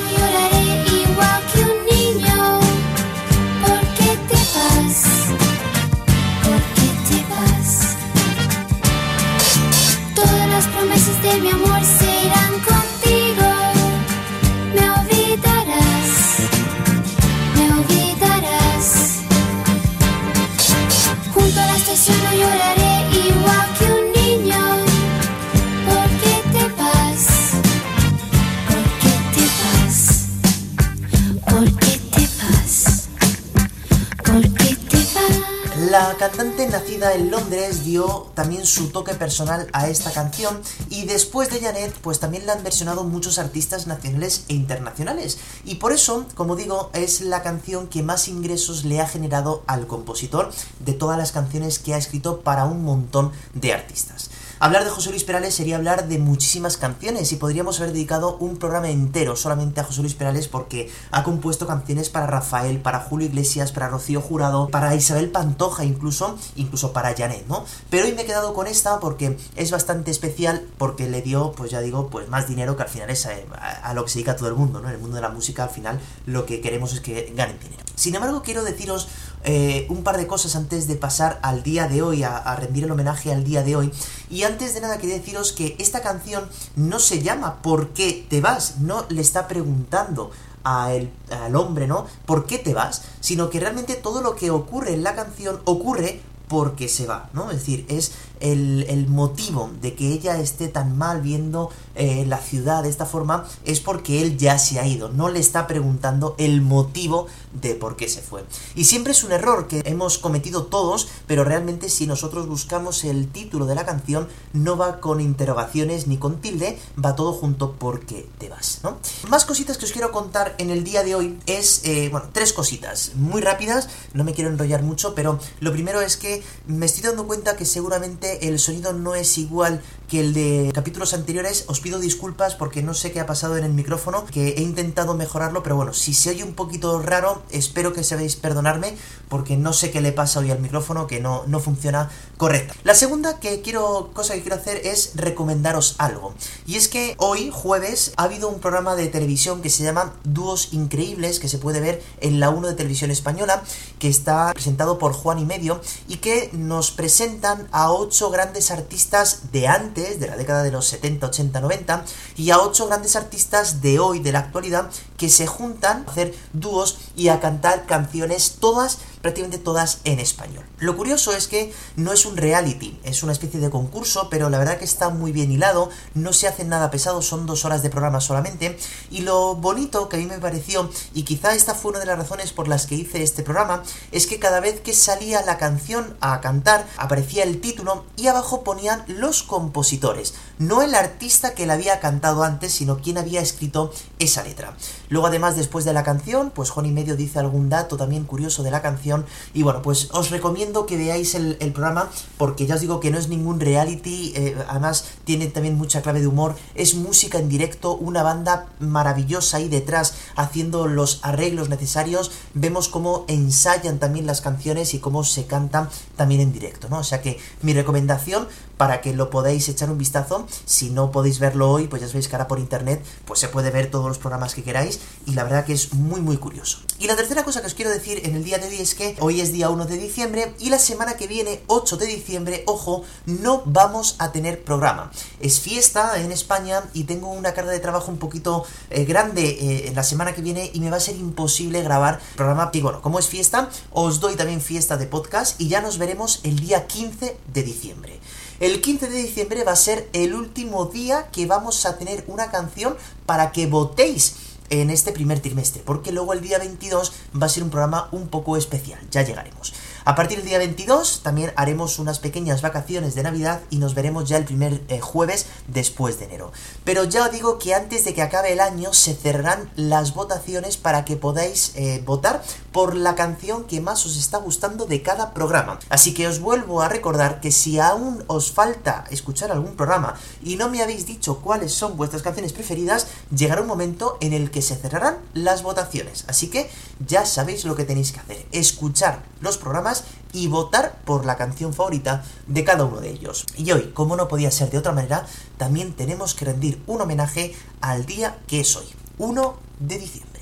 La 36.19 36.29
cantante 36.29 36.67
nacida 36.67 37.13
en 37.13 37.29
Londres 37.29 37.85
dio 37.85 38.31
también 38.33 38.65
su 38.65 38.89
toque 38.89 39.13
personal 39.13 39.67
a 39.71 39.87
esta 39.87 40.11
canción 40.11 40.59
y 40.89 41.05
después 41.05 41.51
de 41.51 41.59
Janet 41.59 41.93
pues 42.01 42.19
también 42.19 42.47
la 42.47 42.53
han 42.53 42.63
versionado 42.63 43.03
muchos 43.03 43.37
artistas 43.37 43.85
nacionales 43.85 44.43
e 44.47 44.55
internacionales 44.55 45.37
y 45.63 45.75
por 45.75 45.93
eso, 45.93 46.25
como 46.33 46.55
digo, 46.55 46.89
es 46.95 47.21
la 47.21 47.43
canción 47.43 47.87
que 47.87 48.01
más 48.01 48.29
ingresos 48.29 48.83
le 48.83 48.99
ha 48.99 49.07
generado 49.07 49.61
al 49.67 49.85
compositor 49.85 50.51
de 50.79 50.93
todas 50.93 51.19
las 51.19 51.31
canciones 51.31 51.77
que 51.77 51.93
ha 51.93 51.97
escrito 51.97 52.41
para 52.41 52.65
un 52.65 52.83
montón 52.83 53.31
de 53.53 53.73
artistas. 53.73 54.31
Hablar 54.59 54.83
de 54.85 54.89
José 54.89 55.11
Luis 55.11 55.23
Perales 55.23 55.53
sería 55.53 55.75
hablar 55.75 56.07
de 56.07 56.17
muchísimas 56.17 56.77
canciones 56.77 57.31
y 57.31 57.35
podríamos 57.35 57.79
haber 57.79 57.93
dedicado 57.93 58.37
un 58.37 58.57
programa 58.57 58.89
entero 58.89 59.35
solamente 59.35 59.79
a 59.81 59.83
José 59.83 60.01
Luis 60.01 60.15
Perales 60.15 60.47
porque 60.47 60.91
ha 61.11 61.23
compuesto 61.23 61.67
canciones 61.67 62.09
para 62.09 62.25
Rafael, 62.25 62.79
para 62.79 62.99
Julio 63.01 63.27
Iglesias, 63.27 63.71
para 63.71 63.87
Rocío 63.87 64.19
Jurado, 64.19 64.67
para 64.69 64.95
Isabel 64.95 65.29
Pantoja 65.29 65.85
incluso, 65.85 66.35
incluso 66.55 66.91
para 66.91 67.15
Janet, 67.15 67.45
¿no? 67.47 67.65
Pero 67.91 68.05
hoy 68.07 68.13
me 68.13 68.23
he 68.23 68.25
quedado 68.25 68.55
con 68.55 68.65
esta 68.65 68.99
porque 68.99 69.37
es 69.55 69.69
bastante 69.69 70.09
especial 70.09 70.65
porque 70.79 71.07
le 71.07 71.21
dio, 71.21 71.51
pues 71.51 71.69
ya 71.69 71.79
digo, 71.81 72.09
pues 72.09 72.27
más 72.27 72.47
dinero 72.47 72.75
que 72.75 72.81
al 72.83 72.89
final 72.89 73.11
es 73.11 73.27
a, 73.27 73.33
a- 73.53 73.89
a 73.89 73.93
lo 73.93 74.05
que 74.05 74.09
se 74.09 74.15
dedica 74.19 74.35
todo 74.35 74.49
el 74.49 74.55
mundo, 74.55 74.79
¿no? 74.81 74.87
En 74.89 74.95
el 74.95 74.99
mundo 75.01 75.17
de 75.17 75.21
la 75.21 75.29
música 75.29 75.65
al 75.65 75.69
final 75.69 75.99
lo 76.25 76.47
que 76.47 76.61
queremos 76.61 76.93
es 76.93 77.01
que 77.01 77.31
ganen 77.35 77.59
dinero. 77.59 77.83
Sin 77.97 78.13
embargo, 78.13 78.43
quiero 78.43 78.63
deciros 78.63 79.07
eh, 79.43 79.87
un 79.89 80.03
par 80.03 80.17
de 80.17 80.27
cosas 80.27 80.55
antes 80.55 80.87
de 80.87 80.95
pasar 80.95 81.39
al 81.41 81.63
día 81.63 81.87
de 81.87 82.03
hoy, 82.03 82.23
a, 82.23 82.55
rendir 82.55 82.83
el 82.83 82.91
homenaje 82.91 83.33
al 83.33 83.43
día 83.43 83.63
de 83.63 83.75
hoy. 83.75 83.91
Y 84.29 84.43
antes 84.43 84.73
de 84.75 84.81
nada 84.81 84.99
quería 84.99 85.17
deciros 85.17 85.51
que 85.51 85.75
esta 85.79 86.01
canción 86.01 86.47
no 86.75 86.99
se 86.99 87.23
llama 87.23 87.61
¿Por 87.63 87.89
qué 87.89 88.25
te 88.29 88.39
vas? 88.39 88.77
No 88.79 89.05
le 89.09 89.21
está 89.21 89.47
preguntando 89.47 90.29
a 90.63 90.93
el- 90.93 91.11
al 91.31 91.55
hombre, 91.55 91.87
¿no? 91.87 92.05
¿Por 92.27 92.45
qué 92.45 92.59
te 92.59 92.73
vas? 92.75 93.01
Sino 93.19 93.49
que 93.49 93.59
realmente 93.59 93.95
todo 93.95 94.21
lo 94.21 94.35
que 94.35 94.51
ocurre 94.51 94.93
en 94.93 95.03
la 95.03 95.15
canción 95.15 95.59
ocurre 95.65 96.21
porque 96.47 96.87
se 96.87 97.07
va, 97.07 97.29
¿no? 97.33 97.49
Es 97.51 97.57
decir, 97.59 97.85
es 97.89 98.11
el, 98.39 99.07
motivo 99.07 99.69
de 99.81 99.93
que 99.93 100.11
ella 100.11 100.39
esté 100.39 100.67
tan 100.67 100.97
mal 100.97 101.21
viendo 101.21 101.69
eh, 101.95 102.25
la 102.27 102.39
ciudad 102.39 102.83
de 102.83 102.89
esta 102.89 103.05
forma 103.05 103.45
es 103.63 103.79
porque 103.79 104.21
él 104.21 104.37
ya 104.37 104.59
se 104.59 104.79
ha 104.79 104.87
ido, 104.87 105.09
no 105.09 105.29
le 105.29 105.39
está 105.39 105.65
preguntando 105.65 106.35
el 106.37 106.61
motivo 106.61 107.27
de 107.53 107.75
por 107.75 107.95
qué 107.95 108.09
se 108.09 108.21
fue. 108.21 108.43
Y 108.75 108.85
siempre 108.85 109.13
es 109.13 109.23
un 109.23 109.31
error 109.31 109.67
que 109.67 109.81
hemos 109.85 110.17
cometido 110.17 110.65
todos, 110.65 111.07
pero 111.25 111.43
realmente 111.43 111.89
si 111.89 112.05
nosotros 112.07 112.47
buscamos 112.47 113.03
el 113.03 113.29
título 113.29 113.65
de 113.65 113.75
la 113.75 113.85
canción, 113.85 114.27
no 114.53 114.77
va 114.77 114.99
con 114.99 115.21
interrogaciones 115.21 116.07
ni 116.07 116.17
con 116.17 116.41
tilde, 116.41 116.77
va 117.03 117.15
todo 117.15 117.33
junto 117.33 117.73
porque 117.73 118.27
te 118.37 118.49
vas, 118.49 118.79
¿no? 118.83 118.97
Más 119.29 119.45
cositas 119.45 119.77
que 119.77 119.85
os 119.85 119.91
quiero 119.91 120.11
contar 120.11 120.55
en 120.57 120.69
el 120.69 120.83
día 120.83 121.03
de 121.03 121.15
hoy 121.15 121.39
es, 121.45 121.81
eh, 121.85 122.09
bueno, 122.11 122.29
tres 122.31 122.53
cositas 122.53 123.11
muy 123.15 123.41
rápidas, 123.41 123.89
no 124.13 124.23
me 124.23 124.33
quiero 124.33 124.49
enrollar 124.49 124.83
mucho, 124.83 125.15
pero 125.15 125.39
lo 125.59 125.71
primero 125.71 126.01
es 126.01 126.17
que 126.17 126.43
me 126.67 126.85
estoy 126.85 127.03
dando 127.03 127.27
cuenta 127.27 127.55
que 127.55 127.65
seguramente 127.65 128.26
el 128.35 128.59
sonido 128.59 128.93
no 128.93 129.15
es 129.15 129.37
igual 129.37 129.81
que 130.07 130.19
el 130.19 130.33
de 130.33 130.71
capítulos 130.73 131.13
anteriores. 131.13 131.65
Os 131.67 131.79
pido 131.79 131.99
disculpas 131.99 132.55
porque 132.55 132.81
no 132.81 132.93
sé 132.93 133.11
qué 133.11 133.19
ha 133.19 133.25
pasado 133.25 133.57
en 133.57 133.63
el 133.63 133.73
micrófono, 133.73 134.25
que 134.25 134.49
he 134.49 134.61
intentado 134.61 135.13
mejorarlo, 135.15 135.63
pero 135.63 135.75
bueno, 135.75 135.93
si 135.93 136.13
se 136.13 136.29
oye 136.29 136.43
un 136.43 136.53
poquito 136.53 137.01
raro, 137.01 137.43
espero 137.49 137.93
que 137.93 138.03
sabéis 138.03 138.35
perdonarme 138.35 138.95
porque 139.29 139.57
no 139.57 139.73
sé 139.73 139.91
qué 139.91 140.01
le 140.01 140.11
pasa 140.11 140.39
hoy 140.39 140.51
al 140.51 140.59
micrófono, 140.59 141.07
que 141.07 141.19
no, 141.19 141.43
no 141.47 141.59
funciona 141.59 142.09
correcto. 142.37 142.73
La 142.83 142.95
segunda 142.95 143.39
que 143.39 143.61
quiero, 143.61 144.11
cosa 144.13 144.33
que 144.33 144.41
quiero 144.41 144.55
hacer 144.55 144.81
es 144.85 145.11
recomendaros 145.15 145.95
algo. 145.97 146.33
Y 146.65 146.75
es 146.75 146.87
que 146.87 147.15
hoy, 147.17 147.49
jueves, 147.51 148.13
ha 148.17 148.23
habido 148.23 148.49
un 148.49 148.59
programa 148.59 148.95
de 148.95 149.07
televisión 149.07 149.61
que 149.61 149.69
se 149.69 149.83
llama 149.83 150.13
Dúos 150.23 150.69
Increíbles, 150.71 151.39
que 151.39 151.49
se 151.49 151.57
puede 151.57 151.79
ver 151.79 152.01
en 152.21 152.39
la 152.39 152.49
1 152.49 152.67
de 152.67 152.73
Televisión 152.73 153.11
Española, 153.11 153.63
que 153.99 154.07
está 154.07 154.51
presentado 154.53 154.97
por 154.97 155.13
Juan 155.13 155.39
y 155.39 155.45
Medio, 155.45 155.81
y 156.07 156.17
que 156.17 156.49
nos 156.53 156.91
presentan 156.91 157.67
a 157.71 157.91
ocho 157.91 158.29
grandes 158.29 158.71
artistas 158.71 159.51
de 159.51 159.67
antes, 159.67 159.96
de 159.97 160.27
la 160.27 160.37
década 160.37 160.61
de 160.61 160.71
los 160.71 160.85
70, 160.87 161.27
80, 161.27 161.59
90, 161.59 162.05
y 162.37 162.51
a 162.51 162.59
ocho 162.59 162.85
grandes 162.85 163.15
artistas 163.15 163.81
de 163.81 163.99
hoy, 163.99 164.19
de 164.19 164.31
la 164.31 164.39
actualidad, 164.39 164.91
que 165.17 165.29
se 165.29 165.47
juntan 165.47 166.03
a 166.05 166.11
hacer 166.11 166.35
dúos 166.53 166.99
y 167.15 167.29
a 167.29 167.39
cantar 167.39 167.87
canciones 167.87 168.57
todas 168.59 168.99
prácticamente 169.21 169.57
todas 169.57 169.99
en 170.03 170.19
español. 170.19 170.65
Lo 170.79 170.95
curioso 170.95 171.33
es 171.33 171.47
que 171.47 171.73
no 171.95 172.13
es 172.13 172.25
un 172.25 172.37
reality, 172.37 172.99
es 173.03 173.23
una 173.23 173.31
especie 173.31 173.59
de 173.59 173.69
concurso, 173.69 174.29
pero 174.29 174.49
la 174.49 174.59
verdad 174.59 174.77
que 174.77 174.85
está 174.85 175.09
muy 175.09 175.31
bien 175.31 175.51
hilado, 175.51 175.89
no 176.13 176.33
se 176.33 176.47
hace 176.47 176.63
nada 176.63 176.91
pesado, 176.91 177.21
son 177.21 177.45
dos 177.45 177.65
horas 177.65 177.83
de 177.83 177.89
programa 177.89 178.21
solamente, 178.21 178.77
y 179.09 179.21
lo 179.21 179.55
bonito 179.55 180.09
que 180.09 180.17
a 180.17 180.19
mí 180.19 180.25
me 180.25 180.39
pareció, 180.39 180.89
y 181.13 181.23
quizá 181.23 181.53
esta 181.53 181.73
fue 181.73 181.91
una 181.91 181.99
de 181.99 182.05
las 182.05 182.17
razones 182.17 182.53
por 182.53 182.67
las 182.67 182.85
que 182.85 182.95
hice 182.95 183.23
este 183.23 183.43
programa, 183.43 183.83
es 184.11 184.27
que 184.27 184.39
cada 184.39 184.59
vez 184.59 184.81
que 184.81 184.93
salía 184.93 185.41
la 185.43 185.57
canción 185.57 186.15
a 186.21 186.41
cantar, 186.41 186.87
aparecía 186.97 187.43
el 187.43 187.59
título 187.61 188.05
y 188.15 188.27
abajo 188.27 188.63
ponían 188.63 189.03
los 189.07 189.43
compositores, 189.43 190.35
no 190.59 190.81
el 190.81 190.95
artista 190.95 191.53
que 191.53 191.65
la 191.65 191.73
había 191.73 191.99
cantado 191.99 192.43
antes, 192.43 192.73
sino 192.73 192.99
quien 192.99 193.17
había 193.17 193.41
escrito 193.41 193.91
esa 194.19 194.43
letra. 194.43 194.75
Luego 195.09 195.27
además 195.27 195.55
después 195.55 195.85
de 195.85 195.93
la 195.93 196.03
canción, 196.03 196.51
pues 196.53 196.69
Juan 196.69 196.85
y 196.85 196.91
medio 196.91 197.15
dice 197.15 197.39
algún 197.39 197.69
dato 197.69 197.97
también 197.97 198.25
curioso 198.25 198.63
de 198.63 198.71
la 198.71 198.81
canción, 198.81 199.16
y 199.53 199.63
bueno, 199.63 199.81
pues 199.81 200.09
os 200.11 200.29
recomiendo 200.29 200.85
que 200.85 200.97
veáis 200.97 201.35
el, 201.35 201.57
programa 201.73 202.09
porque 202.37 202.65
ya 202.65 202.75
os 202.75 202.81
digo 202.81 202.99
que 202.99 203.11
no 203.11 203.17
es 203.17 203.27
ningún 203.27 203.59
reality, 203.59 204.33
eh, 204.35 204.57
además 204.67 205.05
tiene 205.25 205.47
también 205.47 205.75
mucha 205.75 206.01
clave 206.01 206.21
de 206.21 206.27
humor, 206.27 206.55
es 206.75 206.95
música 206.95 207.39
en 207.39 207.49
directo, 207.49 207.95
una 207.95 208.23
banda 208.23 208.67
maravillosa 208.79 209.57
ahí 209.57 209.67
detrás 209.67 210.15
haciendo 210.35 210.87
los 210.87 211.19
arreglos 211.23 211.69
necesarios, 211.69 212.31
vemos 212.53 212.87
cómo 212.87 213.25
ensayan 213.27 213.99
también 213.99 214.25
las 214.25 214.41
canciones 214.41 214.93
y 214.93 214.99
cómo 214.99 215.23
se 215.23 215.45
cantan 215.45 215.89
también 216.15 216.41
en 216.41 216.53
directo, 216.53 216.89
¿no? 216.89 216.99
O 216.99 217.03
sea 217.03 217.21
que 217.21 217.39
mi 217.61 217.73
recomendación 217.73 218.47
para 218.77 219.01
que 219.01 219.13
lo 219.13 219.29
podáis 219.29 219.67
echar 219.69 219.89
un 219.89 219.97
vistazo, 219.97 220.47
si 220.65 220.91
no 220.91 221.11
podéis 221.11 221.39
verlo 221.39 221.71
hoy, 221.71 221.87
pues 221.87 222.01
ya 222.01 222.07
sabéis 222.07 222.27
que 222.27 222.35
ahora 222.35 222.47
por 222.47 222.59
internet 222.59 223.03
pues 223.25 223.39
se 223.39 223.47
puede 223.47 223.71
ver 223.71 223.89
todos 223.89 224.07
los 224.07 224.19
programas 224.19 224.53
que 224.53 224.63
queráis 224.63 224.99
y 225.25 225.33
la 225.33 225.43
verdad 225.43 225.65
que 225.65 225.73
es 225.73 225.93
muy 225.93 226.21
muy 226.21 226.37
curioso. 226.37 226.79
Y 226.99 227.07
la 227.07 227.15
tercera 227.15 227.43
cosa 227.43 227.61
que 227.61 227.67
os 227.67 227.73
quiero 227.73 227.91
decir 227.91 228.21
en 228.23 228.35
el 228.35 228.43
día 228.43 228.59
de 228.59 228.67
hoy 228.67 228.77
es 228.77 228.95
hoy 229.19 229.41
es 229.41 229.51
día 229.51 229.69
1 229.69 229.85
de 229.85 229.97
diciembre 229.97 230.53
y 230.59 230.69
la 230.69 230.79
semana 230.79 231.17
que 231.17 231.27
viene, 231.27 231.61
8 231.67 231.97
de 231.97 232.05
diciembre, 232.07 232.63
ojo, 232.65 233.03
no 233.25 233.61
vamos 233.65 234.15
a 234.19 234.31
tener 234.31 234.63
programa. 234.63 235.11
Es 235.39 235.59
fiesta 235.59 236.19
en 236.19 236.31
España 236.31 236.83
y 236.93 237.03
tengo 237.03 237.29
una 237.29 237.53
carga 237.53 237.71
de 237.71 237.79
trabajo 237.79 238.11
un 238.11 238.17
poquito 238.17 238.65
eh, 238.89 239.05
grande 239.05 239.57
eh, 239.87 239.91
la 239.93 240.03
semana 240.03 240.33
que 240.33 240.41
viene 240.41 240.71
y 240.73 240.79
me 240.79 240.89
va 240.89 240.97
a 240.97 241.01
ser 241.01 241.15
imposible 241.15 241.81
grabar 241.83 242.19
programa. 242.35 242.69
Y 242.73 242.81
bueno, 242.81 243.01
como 243.01 243.19
es 243.19 243.27
fiesta, 243.27 243.69
os 243.91 244.19
doy 244.19 244.35
también 244.35 244.61
fiesta 244.61 244.97
de 244.97 245.05
podcast 245.05 245.59
y 245.61 245.67
ya 245.67 245.81
nos 245.81 245.97
veremos 245.97 246.39
el 246.43 246.59
día 246.59 246.87
15 246.87 247.37
de 247.53 247.63
diciembre. 247.63 248.19
El 248.59 248.81
15 248.81 249.09
de 249.09 249.17
diciembre 249.21 249.63
va 249.63 249.73
a 249.73 249.75
ser 249.75 250.09
el 250.13 250.33
último 250.33 250.85
día 250.85 251.27
que 251.31 251.45
vamos 251.45 251.85
a 251.85 251.97
tener 251.99 252.23
una 252.27 252.49
canción 252.49 252.97
para 253.27 253.51
que 253.51 253.67
votéis 253.67 254.46
en 254.69 254.89
este 254.89 255.11
primer 255.11 255.39
trimestre, 255.39 255.81
porque 255.85 256.11
luego 256.11 256.33
el 256.33 256.41
día 256.41 256.59
22 256.59 257.13
va 257.41 257.45
a 257.45 257.49
ser 257.49 257.63
un 257.63 257.69
programa 257.69 258.09
un 258.11 258.27
poco 258.27 258.57
especial, 258.57 258.99
ya 259.11 259.21
llegaremos. 259.21 259.73
A 260.07 260.15
partir 260.15 260.37
del 260.37 260.47
día 260.47 260.57
22 260.57 261.19
también 261.21 261.51
haremos 261.57 261.99
unas 261.99 262.19
pequeñas 262.19 262.61
vacaciones 262.61 263.13
de 263.13 263.23
Navidad 263.23 263.59
y 263.69 263.77
nos 263.77 263.93
veremos 263.93 264.29
ya 264.29 264.37
el 264.37 264.45
primer 264.45 264.81
eh, 264.87 265.01
jueves 265.01 265.47
después 265.67 266.17
de 266.17 266.23
enero. 266.23 266.53
Pero 266.85 267.03
ya 267.03 267.25
os 267.25 267.31
digo 267.33 267.59
que 267.59 267.75
antes 267.75 268.05
de 268.05 268.13
que 268.13 268.21
acabe 268.21 268.53
el 268.53 268.61
año 268.61 268.93
se 268.93 269.13
cerrarán 269.13 269.69
las 269.75 270.13
votaciones 270.13 270.77
para 270.77 271.03
que 271.03 271.17
podáis 271.17 271.73
eh, 271.75 272.01
votar 272.05 272.41
por 272.71 272.95
la 272.95 273.15
canción 273.15 273.65
que 273.65 273.81
más 273.81 274.05
os 274.05 274.15
está 274.15 274.37
gustando 274.37 274.85
de 274.85 275.01
cada 275.01 275.33
programa. 275.33 275.77
Así 275.89 276.13
que 276.13 276.29
os 276.29 276.39
vuelvo 276.39 276.81
a 276.81 276.87
recordar 276.87 277.41
que 277.41 277.51
si 277.51 277.77
aún 277.77 278.23
os 278.27 278.53
falta 278.53 279.03
escuchar 279.11 279.51
algún 279.51 279.75
programa 279.75 280.15
y 280.41 280.55
no 280.55 280.69
me 280.69 280.81
habéis 280.81 281.05
dicho 281.05 281.41
cuáles 281.41 281.73
son 281.73 281.97
vuestras 281.97 282.21
canciones 282.21 282.53
preferidas, 282.53 283.07
llegará 283.35 283.59
un 283.59 283.67
momento 283.67 284.17
en 284.21 284.31
el 284.31 284.51
que 284.51 284.61
se 284.61 284.77
cerrarán 284.77 285.17
las 285.33 285.63
votaciones. 285.63 286.23
Así 286.29 286.49
que 286.49 286.69
ya 287.05 287.25
sabéis 287.25 287.65
lo 287.65 287.75
que 287.75 287.85
tenéis 287.85 288.11
que 288.11 288.19
hacer, 288.19 288.45
escuchar 288.51 289.23
los 289.41 289.57
programas 289.57 290.03
y 290.33 290.47
votar 290.47 290.99
por 291.05 291.25
la 291.25 291.37
canción 291.37 291.73
favorita 291.73 292.23
de 292.47 292.63
cada 292.63 292.85
uno 292.85 292.99
de 292.99 293.11
ellos. 293.11 293.45
Y 293.55 293.71
hoy, 293.71 293.91
como 293.93 294.15
no 294.15 294.27
podía 294.27 294.51
ser 294.51 294.69
de 294.69 294.77
otra 294.77 294.91
manera, 294.91 295.25
también 295.57 295.93
tenemos 295.93 296.33
que 296.33 296.45
rendir 296.45 296.81
un 296.87 297.01
homenaje 297.01 297.55
al 297.81 298.05
día 298.05 298.39
que 298.47 298.61
es 298.61 298.75
hoy, 298.75 298.87
1 299.17 299.57
de 299.79 299.99
diciembre. 299.99 300.36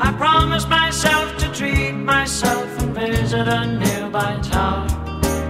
I 0.00 0.12
promise 0.12 0.66
myself 0.68 1.36
to 1.38 1.52
treat 1.52 1.92
myself 1.92 2.66
and 2.80 2.94
visit 2.94 3.48
a 3.48 3.66
nearby 3.66 4.38
tower. 4.42 4.86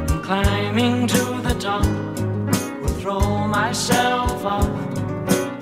And 0.08 0.22
climbing 0.22 1.06
to 1.08 1.40
the 1.42 1.54
top, 1.58 1.84
will 2.80 2.88
throw 3.00 3.46
myself 3.48 4.44
up 4.44 4.64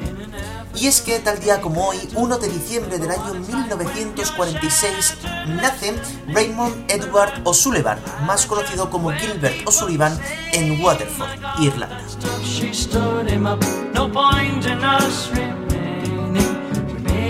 in 0.01 0.17
an 0.21 0.35
ever 0.35 0.81
Y 0.81 0.87
es 0.87 1.01
que 1.01 1.19
tal 1.19 1.39
día 1.41 1.61
como 1.61 1.89
hoy, 1.89 1.99
1 2.15 2.39
de 2.39 2.49
diciembre 2.49 2.99
del 2.99 3.11
año 3.11 3.35
1946, 3.35 5.19
nace 5.61 5.95
Raymond 6.29 6.91
Edward 6.91 7.43
O'Sullivan, 7.45 7.99
más 8.27 8.47
conocido 8.47 8.89
como 8.89 9.13
Gilbert 9.13 9.67
O'Sullivan, 9.67 10.19
en 10.53 10.83
Waterford, 10.83 11.29
Irlanda. 11.61 12.01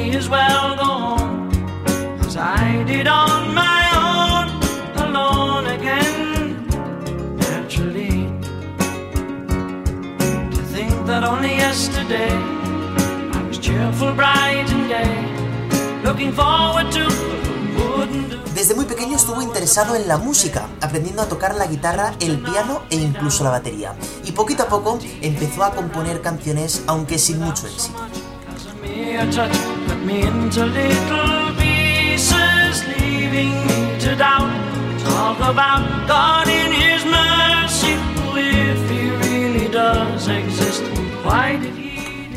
As 0.01 0.28
well 0.28 0.76
go 0.76 0.90
on 0.90 1.51
as 2.26 2.36
I 2.36 2.84
did 2.84 3.07
on 3.07 3.55
my 3.55 3.82
own, 3.96 4.48
alone 4.96 5.66
again. 5.66 6.66
Naturally, 7.38 8.28
to 10.51 10.62
think 10.74 11.07
that 11.07 11.22
only 11.22 11.57
yesterday 11.57 12.32
I 12.32 13.42
was 13.48 13.59
cheerful, 13.59 14.12
bright 14.12 14.68
and 14.70 14.88
gay, 14.88 16.03
looking 16.03 16.32
forward 16.32 16.90
to. 16.92 17.09
Desde 18.55 18.74
muy 18.74 18.84
pequeño 18.84 19.16
estuvo 19.16 19.40
interesado 19.42 19.94
en 19.94 20.07
la 20.07 20.18
música, 20.18 20.68
aprendiendo 20.80 21.22
a 21.22 21.28
tocar 21.28 21.55
la 21.55 21.66
guitarra, 21.66 22.14
el 22.20 22.40
piano 22.42 22.82
e 22.90 22.96
incluso 22.96 23.44
la 23.44 23.51
batería. 23.51 23.94
Y 24.24 24.32
poquito 24.32 24.64
a 24.64 24.66
poco 24.66 24.98
empezó 25.22 25.64
a 25.64 25.70
componer 25.70 26.20
canciones, 26.20 26.82
aunque 26.86 27.18
sin 27.18 27.40
mucho 27.40 27.66
éxito. 27.66 27.98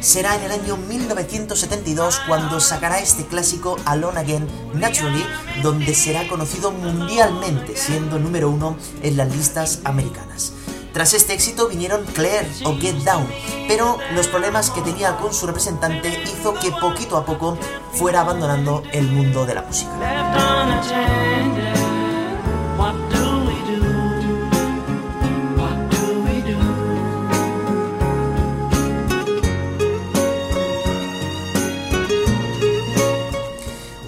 Será 0.02 0.36
en 0.36 0.44
el 0.44 0.52
año 0.52 0.78
1972 0.78 2.22
cuando 2.28 2.60
sacará 2.60 3.00
este 3.00 3.26
clásico 3.26 3.78
Alone 3.86 4.20
Again 4.20 4.48
Naturally, 4.74 5.24
donde 5.64 5.96
será 5.96 6.28
conocido 6.28 6.72
mundialmente, 6.72 7.78
siendo 7.78 8.20
número 8.20 8.50
uno 8.50 8.76
en 9.02 9.16
las 9.16 9.34
listas 9.34 9.80
americanas. 9.86 10.54
Tras 10.94 11.16
este 11.16 11.34
éxito 11.34 11.68
vinieron 11.68 12.06
Claire 12.06 12.48
o 12.66 12.76
Get 12.78 12.98
Down, 12.98 13.28
pero 13.68 13.98
los 14.14 14.28
problemas 14.28 14.70
que 14.70 14.82
tenía 14.82 15.18
con 15.18 15.34
su 15.34 15.48
representante 15.48 16.22
hizo 16.24 16.54
que 16.54 16.72
poquito 16.72 17.18
a 17.18 17.26
poco 17.26 17.58
fuera 17.94 18.22
abandonando 18.22 18.84
el 18.92 19.08
mundo 19.08 19.44
de 19.46 19.56
la 19.56 19.64
música. 19.64 19.92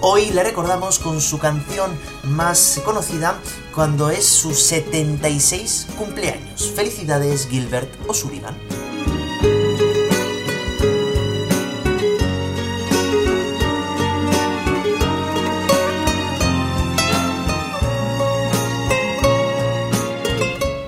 Hoy 0.08 0.30
le 0.30 0.44
recordamos 0.44 1.00
con 1.00 1.20
su 1.20 1.40
canción 1.40 1.90
más 2.22 2.80
conocida 2.84 3.40
cuando 3.74 4.08
es 4.08 4.24
su 4.24 4.54
76 4.54 5.88
cumpleaños. 5.98 6.70
Felicidades 6.76 7.48
Gilbert 7.48 7.90
O'Sullivan. 8.06 8.54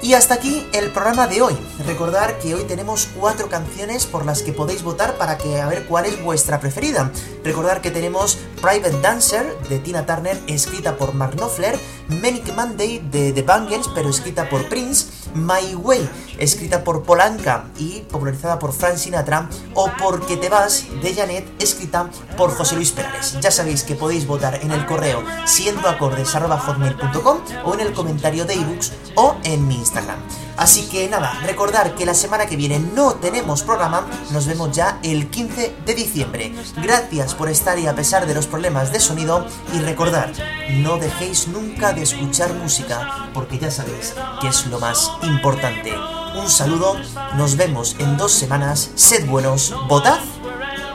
Y 0.09 0.15
hasta 0.15 0.33
aquí 0.33 0.67
el 0.73 0.91
programa 0.91 1.27
de 1.27 1.43
hoy. 1.43 1.55
Recordar 1.87 2.39
que 2.39 2.55
hoy 2.55 2.65
tenemos 2.65 3.11
cuatro 3.21 3.51
canciones 3.51 4.07
por 4.07 4.25
las 4.25 4.43
que 4.43 4.55
podéis 4.55 4.83
votar 4.83 5.19
para 5.19 5.37
que 5.37 5.61
a 5.61 5.69
ver 5.69 5.85
cuál 5.85 6.07
es 6.07 6.23
vuestra 6.23 6.61
preferida. 6.61 7.13
Recordar 7.45 7.83
que 7.83 7.91
tenemos 7.91 8.39
Private 8.63 9.03
Dancer 9.03 9.55
de 9.69 9.79
Tina 9.81 10.07
Turner, 10.07 10.41
escrita 10.47 10.97
por 10.97 11.13
Mark 11.13 11.37
Knopfler, 11.37 11.79
Manic 12.09 12.55
Monday 12.55 13.07
de 13.11 13.35
The 13.35 13.43
Bangles, 13.43 13.87
pero 13.95 14.09
escrita 14.09 14.49
por 14.49 14.67
Prince, 14.71 15.09
My 15.39 15.75
Way, 15.75 16.09
escrita 16.39 16.85
por 16.85 17.03
Polanca 17.03 17.67
y 17.79 18.01
popularizada 18.01 18.59
por 18.59 18.73
Frank 18.73 18.97
Sinatra, 18.97 19.49
o 19.75 19.91
Porque 19.99 20.37
te 20.37 20.49
vas 20.49 20.87
de 21.03 21.15
Janet, 21.15 21.47
escrita 21.63 22.11
por 22.37 22.51
José 22.51 22.77
Luis 22.77 22.93
Perales. 22.93 23.39
Ya 23.41 23.51
sabéis 23.51 23.83
que 23.83 23.95
podéis 23.95 24.27
votar 24.27 24.61
en 24.63 24.71
el 24.73 24.85
correo 24.87 25.23
siendoacordes.com 25.47 27.39
o 27.65 27.75
en 27.75 27.81
el 27.81 27.93
comentario 27.93 28.45
de 28.45 28.55
ebooks 28.55 28.93
o 29.15 29.37
en 29.45 29.67
mi 29.67 29.77
Instagram. 29.77 30.48
Así 30.59 30.89
que 30.89 31.09
nada, 31.09 31.39
recordar 31.47 31.95
que 31.95 32.05
la 32.05 32.15
semana 32.15 32.47
que 32.47 32.57
viene 32.57 32.81
no 32.81 33.15
tenemos 33.15 33.63
programa, 33.63 34.07
nos 34.33 34.47
vemos 34.47 34.73
ya 34.73 34.99
el 35.05 35.31
15 35.31 35.77
de 35.87 35.95
diciembre. 35.95 36.53
Gracias 36.83 37.35
por 37.37 37.49
estar 37.49 37.77
ahí 37.77 37.87
a 37.87 37.95
pesar 37.95 38.27
de 38.27 38.35
los 38.35 38.49
problemas 38.49 38.93
de 38.93 38.99
sonido 38.99 39.47
y 39.73 39.79
recordar, 39.79 40.33
no 40.71 40.99
dejéis 40.99 41.47
nunca 41.47 41.93
de 41.93 42.03
escuchar 42.03 42.53
música, 42.55 43.31
porque 43.33 43.59
ya 43.59 43.71
sabéis 43.71 44.15
que 44.41 44.49
es 44.49 44.67
lo 44.67 44.81
más 44.81 45.13
importante. 45.23 45.95
Un 46.37 46.51
saludo, 46.51 46.97
nos 47.37 47.57
vemos 47.57 47.95
en 48.01 48.17
dos 48.17 48.33
semanas, 48.33 48.91
sed 48.97 49.27
buenos, 49.27 49.75
votad 49.89 50.19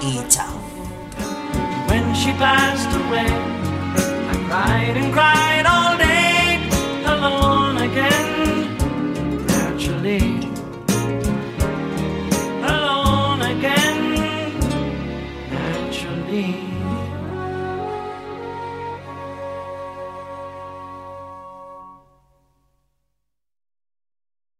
y 0.02 0.22
chao. 0.28 0.54